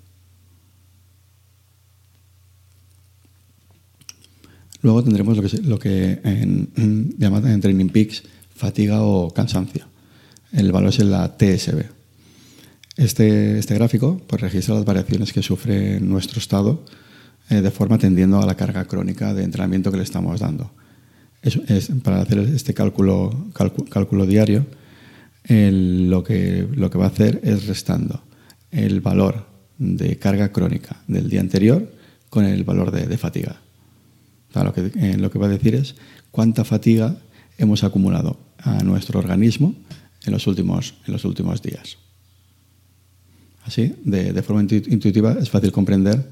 Luego 4.82 5.04
tendremos 5.04 5.38
lo 5.38 5.44
que, 5.44 5.58
lo 5.62 5.78
que 5.78 6.20
en, 6.24 6.70
en 6.78 7.62
Training 7.62 7.90
Peaks 7.90 8.24
fatiga 8.60 9.02
o 9.02 9.34
cansancio. 9.34 9.86
El 10.52 10.72
valor 10.72 10.90
es 10.90 11.00
la 11.00 11.38
TSB. 11.38 11.86
Este, 12.98 13.58
este 13.58 13.76
gráfico 13.76 14.22
pues, 14.28 14.42
registra 14.42 14.76
las 14.76 14.84
variaciones 14.84 15.32
que 15.32 15.42
sufre 15.42 16.02
nuestro 16.02 16.40
estado 16.40 16.84
eh, 17.50 17.62
de 17.62 17.72
forma 17.72 17.98
tendiendo 17.98 18.42
a 18.42 18.46
la 18.46 18.56
carga 18.56 18.84
crónica 18.84 19.34
de 19.34 19.44
entrenamiento 19.44 19.92
que 19.92 19.98
le 19.98 20.04
estamos 20.04 20.42
dando 20.42 20.72
es, 21.42 21.90
para 22.04 22.22
hacer 22.22 22.40
este 22.40 22.74
cálculo, 22.74 23.48
cálculo, 23.90 24.26
diario, 24.26 24.66
lo, 25.48 26.22
que, 26.22 26.68
lo 26.76 26.90
que 26.90 26.98
va 26.98 27.06
a 27.06 27.08
hacer 27.08 27.40
es 27.44 27.66
restando 27.66 28.22
el 28.72 29.00
valor 29.00 29.46
de 29.78 30.18
carga 30.18 30.52
crónica 30.52 30.98
del 31.08 31.30
día 31.30 31.40
anterior 31.40 31.90
con 32.30 32.44
el 32.44 32.66
valor 32.66 32.92
de, 32.92 33.18
fatiga. 33.18 33.62
lo, 34.54 34.74
que, 34.74 34.92
eh, 34.98 35.16
lo 35.18 35.32
que 35.32 35.40
va 35.40 35.46
a 35.46 35.50
decir 35.50 35.76
es 35.76 35.96
cuánta 36.32 36.66
fatiga 36.66 37.16
hemos 37.58 37.86
acumulado 37.86 38.49
a 38.60 38.84
nuestro 38.84 39.20
organismo 39.20 39.76
en 40.26 40.34
los 40.34 40.48
últimos, 40.48 40.96
en 41.06 41.14
los 41.14 41.26
últimos 41.26 41.62
días. 41.62 41.98
Así, 43.66 43.96
de, 44.04 44.34
de 44.34 44.42
forma 44.42 44.62
intuitiva, 44.62 45.38
es 45.40 45.50
fácil 45.50 45.72
comprender 45.72 46.30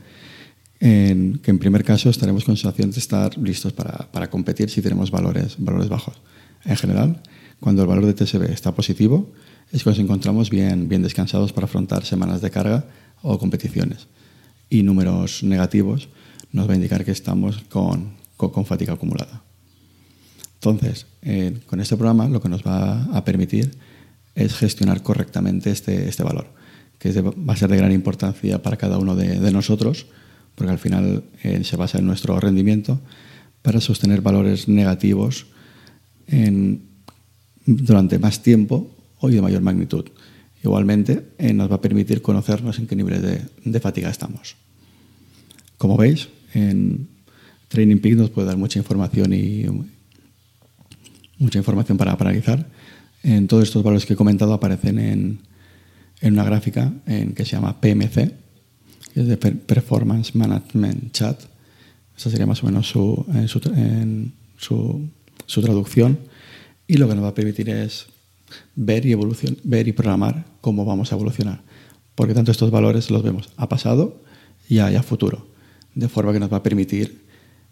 en, 0.80 1.40
que 1.40 1.52
en 1.52 1.60
primer 1.60 1.84
caso 1.84 2.10
estaremos 2.10 2.44
con 2.44 2.56
sensación 2.56 2.92
de 2.92 3.00
estar 3.00 3.38
listos 3.38 3.74
para, 3.74 4.12
para, 4.12 4.30
competir 4.30 4.70
si 4.70 4.82
tenemos 4.82 5.12
valores, 5.12 5.56
valores 5.58 5.90
bajos. 5.90 6.16
En 6.66 6.76
general, 6.76 7.22
cuando 7.60 7.82
el 7.82 7.88
valor 7.88 8.06
de 8.06 8.14
TSB 8.14 8.52
está 8.52 8.74
positivo, 8.74 9.32
es 9.72 9.84
que 9.84 9.90
nos 9.90 10.00
encontramos 10.00 10.50
bien, 10.50 10.88
bien 10.88 11.04
descansados 11.04 11.52
para 11.52 11.66
afrontar 11.66 12.06
semanas 12.06 12.42
de 12.42 12.50
carga 12.50 12.86
o 13.22 13.38
competiciones. 13.38 14.08
Y 14.70 14.84
números 14.84 15.44
negativos 15.44 16.10
nos 16.52 16.68
va 16.68 16.74
a 16.74 16.76
indicar 16.76 17.04
que 17.04 17.12
estamos 17.12 17.64
con, 17.70 18.14
con, 18.38 18.66
fatiga 18.66 18.94
acumulada. 18.94 19.42
Entonces, 20.58 21.06
eh, 21.22 21.60
con 21.68 21.80
este 21.80 21.96
programa 21.98 22.28
lo 22.28 22.42
que 22.42 22.50
nos 22.50 22.64
va 22.64 23.04
a 23.06 23.24
permitir 23.24 23.72
es 24.36 24.56
gestionar 24.56 25.02
correctamente 25.04 25.72
este, 25.72 26.08
este 26.08 26.24
valor, 26.24 26.48
que 27.00 27.12
va 27.22 27.54
a 27.54 27.58
ser 27.58 27.70
de 27.70 27.78
gran 27.78 27.92
importancia 27.92 28.62
para 28.62 28.78
cada 28.78 28.98
uno 28.98 29.16
de, 29.16 29.40
de 29.40 29.52
nosotros 29.52 30.08
porque 30.58 30.72
al 30.72 30.80
final 30.80 31.24
eh, 31.44 31.64
se 31.64 31.78
basa 31.78 32.00
en 32.00 32.08
nuestro 32.08 32.38
rendimiento, 32.40 33.00
para 33.62 33.80
sostener 33.80 34.22
valores 34.22 34.68
negativos 34.68 35.46
durante 37.66 38.18
más 38.18 38.42
tiempo 38.42 38.90
o 39.20 39.30
de 39.30 39.42
mayor 39.42 39.62
magnitud. 39.62 40.06
Igualmente, 40.64 41.28
eh, 41.38 41.54
nos 41.54 41.70
va 41.70 41.76
a 41.76 41.82
permitir 41.82 42.22
conocernos 42.22 42.80
en 42.80 42.88
qué 42.88 42.96
niveles 42.96 43.22
de, 43.22 43.80
fatiga 43.80 44.10
estamos. 44.10 44.56
Como 45.78 45.96
veis, 45.96 46.30
en 46.54 47.08
Training 47.68 48.00
Peak 48.00 48.16
nos 48.16 48.30
puede 48.32 48.48
dar 48.48 48.58
mucha 48.58 48.80
información 48.80 49.34
y 49.34 49.66
mucha 51.40 51.58
información 51.58 51.98
para, 51.98 52.14
analizar. 52.14 52.68
En 53.24 53.48
todos 53.48 53.64
estos 53.64 53.84
valores 53.84 54.06
que 54.06 54.14
he 54.14 54.16
comentado 54.16 54.54
aparecen 54.54 55.00
en, 55.00 55.40
en 56.22 56.34
una 56.34 56.44
gráfica 56.44 56.94
en, 57.06 57.34
que 57.34 57.46
se 57.46 57.52
llama 57.52 57.80
PMC, 57.80 58.34
es 59.16 59.28
de 59.28 59.38
Performance 59.38 60.36
Management 60.36 61.12
Chat. 61.12 61.42
Esa 62.16 62.30
sería 62.30 62.46
más 62.46 62.64
o 62.64 62.68
menos 62.68 62.88
su, 62.88 63.26
su, 63.48 65.10
su, 65.46 65.62
traducción. 65.62 66.20
Y 66.88 66.98
lo 66.98 67.08
que 67.08 67.16
nos 67.16 67.24
va 67.24 67.30
a 67.30 67.34
permitir 67.34 67.70
es 67.70 68.08
ver 68.76 69.06
y, 69.06 69.12
evolución, 69.12 69.58
ver 69.64 69.88
y 69.88 69.92
programar 69.92 70.46
cómo 70.62 70.86
vamos 70.86 71.12
a 71.12 71.16
evolucionar. 71.16 71.62
Porque 72.16 72.34
tanto 72.34 72.52
estos 72.52 72.72
valores 72.72 73.12
los 73.12 73.24
vemos 73.24 73.50
a 73.58 73.70
pasado 73.70 74.22
y 74.70 74.80
a, 74.80 75.04
futuro, 75.04 75.48
de 75.96 76.10
forma 76.10 76.34
que 76.34 76.40
nos 76.40 76.52
va 76.52 76.58
a 76.58 76.64
permitir 76.64 77.26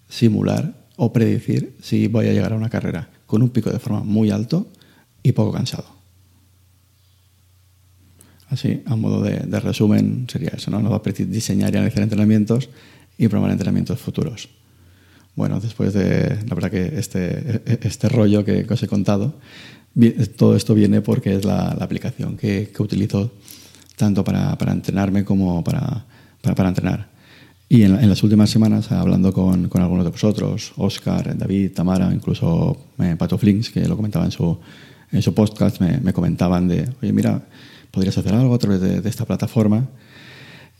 simular 0.10 0.86
o 0.98 1.12
predecir 1.14 1.76
si 1.82 2.08
voy 2.08 2.28
a 2.28 2.34
llegar 2.34 2.54
a 2.54 2.56
una 2.56 2.70
carrera 2.70 3.10
con 3.26 3.42
un 3.42 3.50
pico 3.50 3.70
de 3.70 3.80
forma 3.80 4.04
muy 4.04 4.32
alto 4.32 4.68
y 5.24 5.32
poco 5.32 5.52
cansado. 5.52 5.86
Así, 8.50 8.84
a 8.86 8.96
modo 8.96 9.22
de, 9.22 9.60
resumen, 9.60 10.28
sería 10.30 10.50
eso, 10.50 10.70
¿no? 10.70 10.80
Nos 10.80 10.92
va 10.92 10.98
a 10.98 11.02
permitir 11.02 11.30
diseñar 11.30 11.74
y 11.74 11.78
analizar 11.78 12.04
entrenamientos 12.04 12.70
y 13.18 13.28
programar 13.28 13.52
entrenamientos 13.52 14.00
futuros. 14.00 14.50
Bueno, 15.36 15.60
después 15.60 15.94
de, 15.94 16.38
la 16.48 16.56
verdad 16.56 16.72
que 16.72 16.98
este, 16.98 17.62
este 17.86 18.08
rollo 18.08 18.46
que, 18.46 18.66
os 18.70 18.84
he 18.84 18.88
contado, 18.88 19.34
todo 20.38 20.56
esto 20.56 20.76
viene 20.76 21.02
porque 21.02 21.36
es 21.36 21.44
la, 21.44 21.70
aplicación 21.70 22.38
que, 22.38 22.72
que, 22.74 22.84
utilizo 22.84 23.32
tanto 23.96 24.24
para, 24.24 24.58
para 24.58 24.74
entrenarme 24.74 25.26
como 25.26 25.64
para, 25.64 26.06
para 26.42 26.70
entrenar. 26.70 27.15
Y 27.68 27.82
en, 27.82 28.08
las 28.08 28.22
últimas 28.22 28.50
semanas, 28.50 28.92
hablando 28.92 29.34
con, 29.34 29.70
con, 29.70 29.82
algunos 29.82 30.06
de 30.06 30.12
vosotros, 30.12 30.74
Oscar, 30.78 31.36
David, 31.36 31.72
Tamara, 31.74 32.12
incluso 32.14 32.78
eh, 33.00 33.16
Pato 33.18 33.38
Flinks, 33.38 33.72
que 33.72 33.88
lo 33.88 33.96
comentaba 33.96 34.26
en 34.26 34.32
su, 34.32 34.58
en 35.12 35.22
su 35.22 35.34
podcast, 35.34 35.82
me, 35.82 35.98
me, 35.98 36.14
comentaban 36.14 36.68
de, 36.68 36.88
oye, 37.02 37.12
mira, 37.12 37.42
podrías 37.90 38.18
hacer 38.18 38.34
algo 38.36 38.54
a 38.54 38.60
través 38.60 38.82
de, 38.82 39.02
de 39.02 39.10
esta 39.10 39.26
plataforma. 39.26 39.88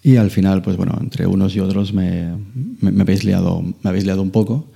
Y 0.04 0.18
al 0.18 0.30
final, 0.30 0.62
pues 0.62 0.78
bueno, 0.78 0.96
entre 1.02 1.26
unos 1.26 1.56
y 1.56 1.60
otros 1.60 1.92
me, 1.92 2.36
me, 2.80 3.02
habéis, 3.02 3.24
liado, 3.24 3.64
me 3.64 3.90
habéis 3.90 4.06
liado 4.06 4.22
un 4.22 4.30
poco 4.30 4.68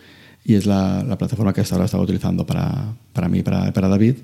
y 0.43 0.55
es 0.55 0.65
la, 0.65 1.03
la 1.03 1.19
plataforma 1.19 1.53
que 1.53 1.61
hasta 1.61 1.75
ahora 1.75 1.85
estaba 1.85 2.01
utilizando 2.01 2.47
para, 2.47 2.95
para 3.13 3.29
mí, 3.29 3.43
para, 3.43 3.71
para 3.71 3.87
David. 3.87 4.15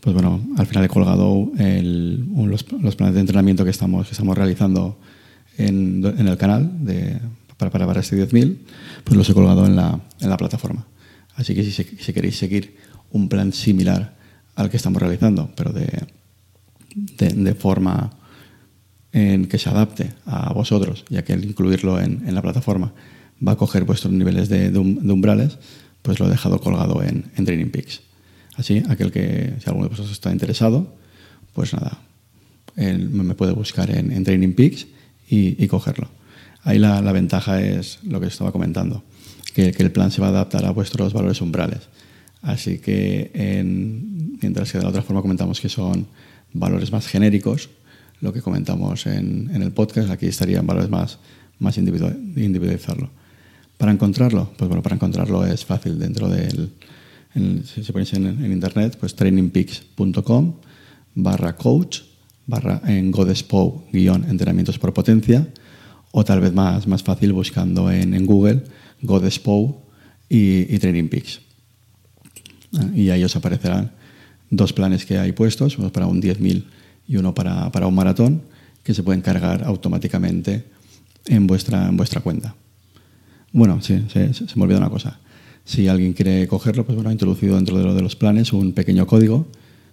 Pues 0.00 0.12
bueno, 0.12 0.42
al 0.58 0.66
final 0.66 0.84
he 0.84 0.88
colgado 0.88 1.50
el, 1.58 2.26
los, 2.36 2.70
los, 2.70 2.96
planes 2.96 3.14
de 3.14 3.20
entrenamiento 3.20 3.64
que 3.64 3.70
estamos, 3.70 4.08
que 4.08 4.12
estamos 4.12 4.36
realizando 4.36 4.98
en, 5.58 6.04
en 6.04 6.28
el 6.28 6.36
canal 6.36 6.84
de, 6.84 7.18
para, 7.56 7.70
para, 7.70 7.86
para 7.86 8.00
este 8.00 8.16
10.000, 8.16 8.58
pues 9.04 9.16
los 9.16 9.28
he 9.28 9.34
colgado 9.34 9.66
en 9.66 9.76
la, 9.76 10.00
en 10.20 10.30
la 10.30 10.36
plataforma. 10.36 10.86
Así 11.34 11.54
que 11.54 11.62
si, 11.62 11.70
si, 11.70 12.12
queréis 12.12 12.38
seguir 12.38 12.76
un 13.10 13.28
plan 13.28 13.52
similar 13.52 14.16
al 14.54 14.70
que 14.70 14.76
estamos 14.76 15.00
realizando, 15.00 15.50
pero 15.54 15.72
de, 15.72 15.88
de, 16.94 17.28
de 17.28 17.54
forma 17.54 18.10
en 19.12 19.46
que 19.46 19.58
se 19.58 19.68
adapte 19.68 20.12
a 20.24 20.52
vosotros, 20.52 21.04
ya 21.08 21.24
que 21.24 21.32
el 21.32 21.44
incluirlo 21.44 22.00
en, 22.00 22.22
en 22.26 22.34
la 22.34 22.42
plataforma 22.42 22.92
va 23.46 23.52
a 23.52 23.56
coger 23.56 23.84
vuestros 23.84 24.12
niveles 24.12 24.48
de, 24.48 24.70
de, 24.70 24.78
umbrales, 24.78 25.58
pues 26.02 26.20
lo 26.20 26.26
he 26.26 26.30
dejado 26.30 26.60
colgado 26.60 27.02
en, 27.02 27.30
en 27.36 27.70
Peaks. 27.70 28.02
Así, 28.56 28.82
aquel 28.88 29.12
que, 29.12 29.54
si 29.58 29.68
alguno 29.68 29.86
de 29.86 29.90
vosotros 29.90 30.12
está 30.12 30.32
interesado, 30.32 30.94
pues 31.52 31.74
nada, 31.74 31.98
él 32.76 33.10
me 33.10 33.34
puede 33.34 33.52
buscar 33.52 33.90
en, 33.90 34.12
en 34.12 34.24
Training 34.24 34.52
Peaks 34.52 34.86
y, 35.28 35.66
cogerlo. 35.66 36.08
Ahí 36.62 36.78
la, 36.78 37.00
la, 37.00 37.12
ventaja 37.12 37.60
es 37.60 38.00
lo 38.02 38.20
que 38.20 38.26
estaba 38.26 38.52
comentando, 38.52 39.04
que, 39.54 39.72
que, 39.72 39.82
el 39.82 39.92
plan 39.92 40.10
se 40.10 40.20
va 40.20 40.28
a 40.28 40.30
adaptar 40.30 40.64
a 40.64 40.70
vuestros 40.70 41.12
valores 41.12 41.40
umbrales. 41.40 41.88
Así 42.42 42.78
que, 42.78 43.30
en, 43.34 44.38
mientras 44.40 44.72
que 44.72 44.78
de 44.78 44.84
la 44.84 44.90
otra 44.90 45.02
forma 45.02 45.22
comentamos 45.22 45.60
que 45.60 45.68
son 45.68 46.06
valores 46.52 46.92
más 46.92 47.06
genéricos, 47.06 47.70
lo 48.20 48.32
que 48.32 48.42
comentamos 48.42 49.06
en, 49.06 49.50
en 49.52 49.62
el 49.62 49.72
podcast. 49.72 50.10
Aquí 50.10 50.26
estarían 50.26 50.66
valores 50.66 50.90
más, 50.90 51.18
más 51.58 51.76
individualizarlo. 51.78 53.10
Para 53.76 53.92
encontrarlo, 53.92 54.52
pues 54.56 54.68
bueno, 54.68 54.82
para 54.82 54.96
encontrarlo 54.96 55.44
es 55.44 55.64
fácil 55.64 55.98
dentro 55.98 56.28
del, 56.28 56.70
si 57.64 57.92
ponéis 57.92 58.14
en, 58.14 58.26
en, 58.26 58.52
internet, 58.52 58.96
pues 58.98 59.14
trainingpeaks.com 59.14 60.54
barra 61.14 61.56
coach 61.56 62.00
barra 62.46 62.80
en 62.86 63.10
Godespo 63.10 63.84
guion 63.92 64.24
entrenamientos 64.28 64.78
por 64.78 64.94
potencia 64.94 65.48
o 66.12 66.24
tal 66.24 66.40
vez 66.40 66.52
más, 66.52 66.86
más 66.86 67.02
fácil 67.02 67.32
buscando 67.32 67.90
en, 67.90 68.24
Google 68.24 68.62
Godespo 69.02 69.82
y, 70.28 70.78
Training 70.78 71.08
Peaks. 71.08 71.40
Y 72.94 73.10
ahí 73.10 73.22
os 73.24 73.36
aparecerán 73.36 73.92
dos 74.50 74.72
planes 74.72 75.04
que 75.04 75.18
hay 75.18 75.32
puestos, 75.32 75.78
uno 75.78 75.92
para 75.92 76.06
un 76.06 76.22
10.000 76.22 76.64
y 77.08 77.16
uno 77.16 77.34
para, 77.34 77.70
para 77.70 77.86
un 77.86 77.94
maratón 77.94 78.42
que 78.82 78.94
se 78.94 79.02
pueden 79.02 79.20
cargar 79.20 79.64
automáticamente 79.64 80.64
en 81.26 81.46
vuestra, 81.46 81.90
vuestra 81.92 82.20
cuenta. 82.20 82.54
Bueno, 83.52 83.80
sí, 83.82 84.04
sí, 84.12 84.32
se 84.32 84.56
me 84.56 84.62
olvidó 84.62 84.78
una 84.78 84.90
cosa. 84.90 85.18
Si 85.64 85.88
alguien 85.88 86.12
quiere 86.12 86.46
cogerlo, 86.46 86.84
pues 86.84 86.94
bueno, 86.94 87.10
ha 87.10 87.12
introducido 87.12 87.56
dentro 87.56 87.76
de, 87.76 87.84
lo 87.84 87.94
de 87.94 88.02
los 88.02 88.14
planes 88.14 88.52
un 88.52 88.72
pequeño 88.72 89.06
código 89.06 89.46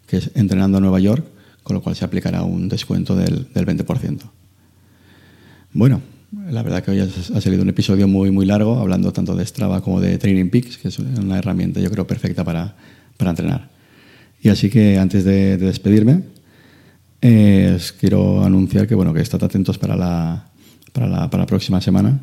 que 0.05 0.17
es 0.17 0.31
entrenando 0.35 0.77
a 0.77 0.81
Nueva 0.81 0.99
York, 0.99 1.25
con 1.63 1.76
lo 1.76 1.82
cual 1.82 1.95
se 1.95 2.06
aplicará 2.06 2.43
un 2.43 2.69
descuento 2.69 3.15
del, 3.15 3.47
del 3.54 3.65
20%. 3.65 4.19
Bueno, 5.73 6.02
la 6.49 6.63
verdad 6.63 6.84
que 6.84 6.91
hoy 6.91 6.99
ha 6.99 7.41
salido 7.41 7.63
un 7.63 7.69
episodio 7.69 8.08
muy, 8.08 8.32
muy 8.32 8.45
largo, 8.45 8.80
hablando 8.80 9.12
tanto 9.13 9.36
de 9.36 9.45
Strava 9.45 9.82
como 9.82 10.02
de 10.02 10.17
Training 10.17 10.49
Peaks, 10.49 10.78
que 10.78 10.88
es 10.88 10.99
una 10.99 11.38
herramienta 11.38 11.80
yo 11.80 11.89
creo 11.91 12.08
perfecta 12.08 12.43
para, 12.43 12.76
para 13.17 13.32
entrenar. 13.32 13.69
Y 14.41 14.49
así 14.49 14.69
que 14.69 14.97
antes 14.97 15.23
de, 15.23 15.58
de 15.58 15.65
despedirme, 15.65 16.23
eh, 17.21 17.71
os 17.76 17.93
quiero 17.93 18.43
anunciar 18.43 18.86
que, 18.86 18.95
bueno, 18.95 19.13
que 19.13 19.21
estad 19.21 19.41
atentos 19.43 19.78
para 19.78 19.95
la, 19.95 20.47
para 20.91 21.08
la, 21.08 21.30
para 21.30 21.43
la 21.43 21.47
próxima 21.47 21.80
semana, 21.80 22.19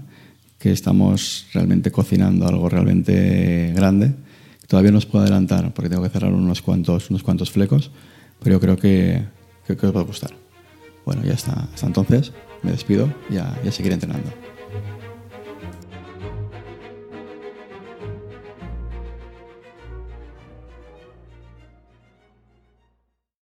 que 0.59 0.73
estamos 0.73 1.47
realmente 1.55 1.91
cocinando 1.91 2.47
algo 2.47 2.69
realmente 2.69 3.73
grande. 3.75 4.13
Todavía 4.67 4.93
no 4.93 4.99
os 4.99 5.07
puedo 5.07 5.25
adelantar 5.25 5.73
porque 5.73 5.89
tengo 5.89 6.03
que 6.03 6.11
cerrar 6.11 6.33
unos 6.35 6.61
cuantos, 6.61 7.09
unos 7.09 7.23
cuantos 7.23 7.51
flecos, 7.51 7.91
pero 8.43 8.57
yo 8.57 8.61
creo 8.61 8.77
que, 8.77 9.25
que, 9.67 9.77
que 9.77 9.87
os 9.87 9.95
va 9.95 10.01
a 10.01 10.05
gustar. 10.05 10.31
Bueno, 11.05 11.23
ya 11.25 11.35
está. 11.35 11.69
Hasta 11.73 11.87
entonces, 11.87 12.33
me 12.63 12.73
despido 12.73 13.13
y 13.31 13.39
a, 13.39 13.59
y 13.65 13.69
a 13.69 13.73
seguir 13.73 13.93
entrenando. 13.93 14.31